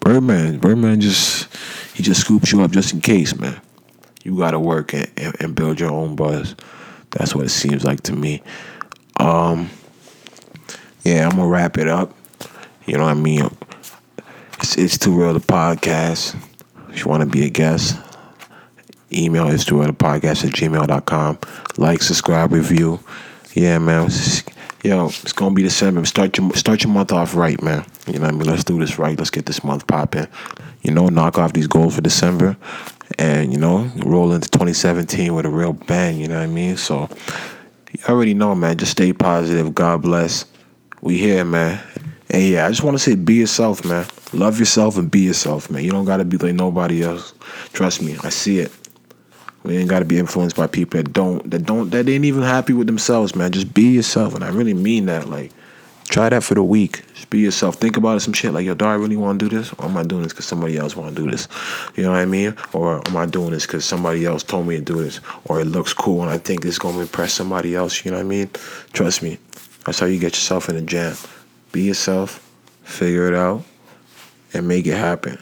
Birdman, 0.00 0.58
Birdman 0.58 1.00
just 1.00 1.54
he 1.94 2.02
just 2.02 2.22
scoops 2.22 2.52
you 2.52 2.62
up 2.62 2.70
just 2.70 2.92
in 2.92 3.00
case, 3.00 3.38
man. 3.38 3.60
You 4.24 4.36
gotta 4.38 4.58
work 4.58 4.94
and, 4.94 5.10
and, 5.16 5.36
and 5.40 5.54
build 5.54 5.78
your 5.78 5.90
own 5.90 6.16
buzz. 6.16 6.56
That's 7.10 7.34
what 7.34 7.44
it 7.44 7.50
seems 7.50 7.84
like 7.84 8.02
to 8.04 8.12
me. 8.12 8.42
Um, 9.20 9.70
yeah, 11.04 11.28
I'm 11.28 11.36
gonna 11.36 11.46
wrap 11.46 11.78
it 11.78 11.88
up. 11.88 12.16
You 12.86 12.96
know 12.96 13.04
what 13.04 13.10
I 13.10 13.14
mean? 13.14 13.48
It's, 14.64 14.78
it's 14.78 14.96
too 14.96 15.12
real 15.12 15.34
to 15.34 15.40
podcast. 15.40 16.34
If 16.88 17.00
you 17.00 17.10
want 17.10 17.20
to 17.20 17.28
be 17.28 17.44
a 17.44 17.50
guest, 17.50 17.98
email 19.12 19.46
is 19.48 19.62
too 19.62 19.78
real 19.78 19.88
to 19.88 19.92
podcast 19.92 20.42
at 20.42 20.52
gmail.com. 20.52 21.38
Like, 21.76 22.00
subscribe, 22.00 22.50
review. 22.50 22.98
Yeah, 23.52 23.78
man. 23.78 24.08
yo, 24.82 25.08
it's 25.08 25.34
gonna 25.34 25.54
be 25.54 25.62
December. 25.62 26.06
Start 26.06 26.38
your 26.38 26.50
start 26.54 26.82
your 26.82 26.94
month 26.94 27.12
off 27.12 27.34
right, 27.34 27.60
man. 27.62 27.84
You 28.06 28.14
know 28.14 28.20
what 28.20 28.28
I 28.28 28.36
mean? 28.38 28.48
Let's 28.48 28.64
do 28.64 28.78
this 28.78 28.98
right. 28.98 29.18
Let's 29.18 29.28
get 29.28 29.44
this 29.44 29.62
month 29.62 29.86
popping. 29.86 30.28
You 30.80 30.92
know, 30.92 31.08
knock 31.08 31.36
off 31.36 31.52
these 31.52 31.66
goals 31.66 31.96
for 31.96 32.00
December, 32.00 32.56
and 33.18 33.52
you 33.52 33.58
know, 33.58 33.90
roll 33.96 34.32
into 34.32 34.48
2017 34.48 35.34
with 35.34 35.44
a 35.44 35.50
real 35.50 35.74
bang. 35.74 36.16
You 36.16 36.28
know 36.28 36.38
what 36.38 36.44
I 36.44 36.46
mean? 36.46 36.78
So, 36.78 37.10
you 37.92 38.00
already 38.08 38.32
know, 38.32 38.54
man. 38.54 38.78
Just 38.78 38.92
stay 38.92 39.12
positive. 39.12 39.74
God 39.74 40.00
bless. 40.00 40.46
We 41.02 41.18
here, 41.18 41.44
man. 41.44 41.82
And 42.34 42.42
yeah, 42.42 42.66
I 42.66 42.68
just 42.68 42.82
want 42.82 42.96
to 42.96 42.98
say, 42.98 43.14
be 43.14 43.34
yourself, 43.34 43.84
man. 43.84 44.04
Love 44.32 44.58
yourself 44.58 44.98
and 44.98 45.08
be 45.08 45.20
yourself, 45.20 45.70
man. 45.70 45.84
You 45.84 45.92
don't 45.92 46.04
gotta 46.04 46.24
be 46.24 46.36
like 46.36 46.56
nobody 46.56 47.04
else. 47.04 47.32
Trust 47.72 48.02
me, 48.02 48.16
I 48.24 48.30
see 48.30 48.58
it. 48.58 48.72
We 49.62 49.76
ain't 49.76 49.88
gotta 49.88 50.04
be 50.04 50.18
influenced 50.18 50.56
by 50.56 50.66
people 50.66 51.00
that 51.00 51.12
don't 51.12 51.48
that 51.52 51.60
don't 51.60 51.90
that 51.90 52.08
ain't 52.08 52.24
even 52.24 52.42
happy 52.42 52.72
with 52.72 52.88
themselves, 52.88 53.36
man. 53.36 53.52
Just 53.52 53.72
be 53.72 53.82
yourself, 53.82 54.34
and 54.34 54.42
I 54.42 54.48
really 54.48 54.74
mean 54.74 55.06
that. 55.06 55.28
Like, 55.28 55.52
try 56.08 56.28
that 56.28 56.42
for 56.42 56.54
the 56.54 56.64
week. 56.64 57.04
Just 57.14 57.30
be 57.30 57.38
yourself. 57.38 57.76
Think 57.76 57.96
about 57.96 58.16
it, 58.16 58.20
some 58.20 58.32
shit 58.32 58.52
like, 58.52 58.66
yo, 58.66 58.74
do 58.74 58.84
I 58.84 58.94
really 58.94 59.16
want 59.16 59.38
to 59.38 59.48
do 59.48 59.56
this, 59.56 59.72
or 59.74 59.84
am 59.84 59.96
I 59.96 60.02
doing 60.02 60.24
this 60.24 60.32
because 60.32 60.46
somebody 60.46 60.76
else 60.76 60.96
want 60.96 61.14
to 61.14 61.22
do 61.22 61.30
this? 61.30 61.46
You 61.94 62.02
know 62.02 62.10
what 62.10 62.18
I 62.18 62.24
mean? 62.24 62.56
Or 62.72 63.00
am 63.06 63.16
I 63.16 63.26
doing 63.26 63.52
this 63.52 63.64
because 63.64 63.84
somebody 63.84 64.26
else 64.26 64.42
told 64.42 64.66
me 64.66 64.74
to 64.78 64.82
do 64.82 65.00
this, 65.04 65.20
or 65.44 65.60
it 65.60 65.66
looks 65.66 65.94
cool 65.94 66.22
and 66.22 66.30
I 66.32 66.38
think 66.38 66.64
it's 66.64 66.78
gonna 66.78 66.98
impress 66.98 67.32
somebody 67.32 67.76
else? 67.76 68.04
You 68.04 68.10
know 68.10 68.16
what 68.16 68.26
I 68.26 68.28
mean? 68.28 68.50
Trust 68.92 69.22
me, 69.22 69.38
that's 69.86 70.00
how 70.00 70.06
you 70.06 70.18
get 70.18 70.32
yourself 70.32 70.68
in 70.68 70.74
a 70.74 70.82
jam. 70.82 71.14
Be 71.74 71.82
yourself, 71.82 72.38
figure 72.84 73.26
it 73.26 73.34
out, 73.34 73.64
and 74.52 74.68
make 74.68 74.86
it 74.86 74.94
happen. 74.94 75.40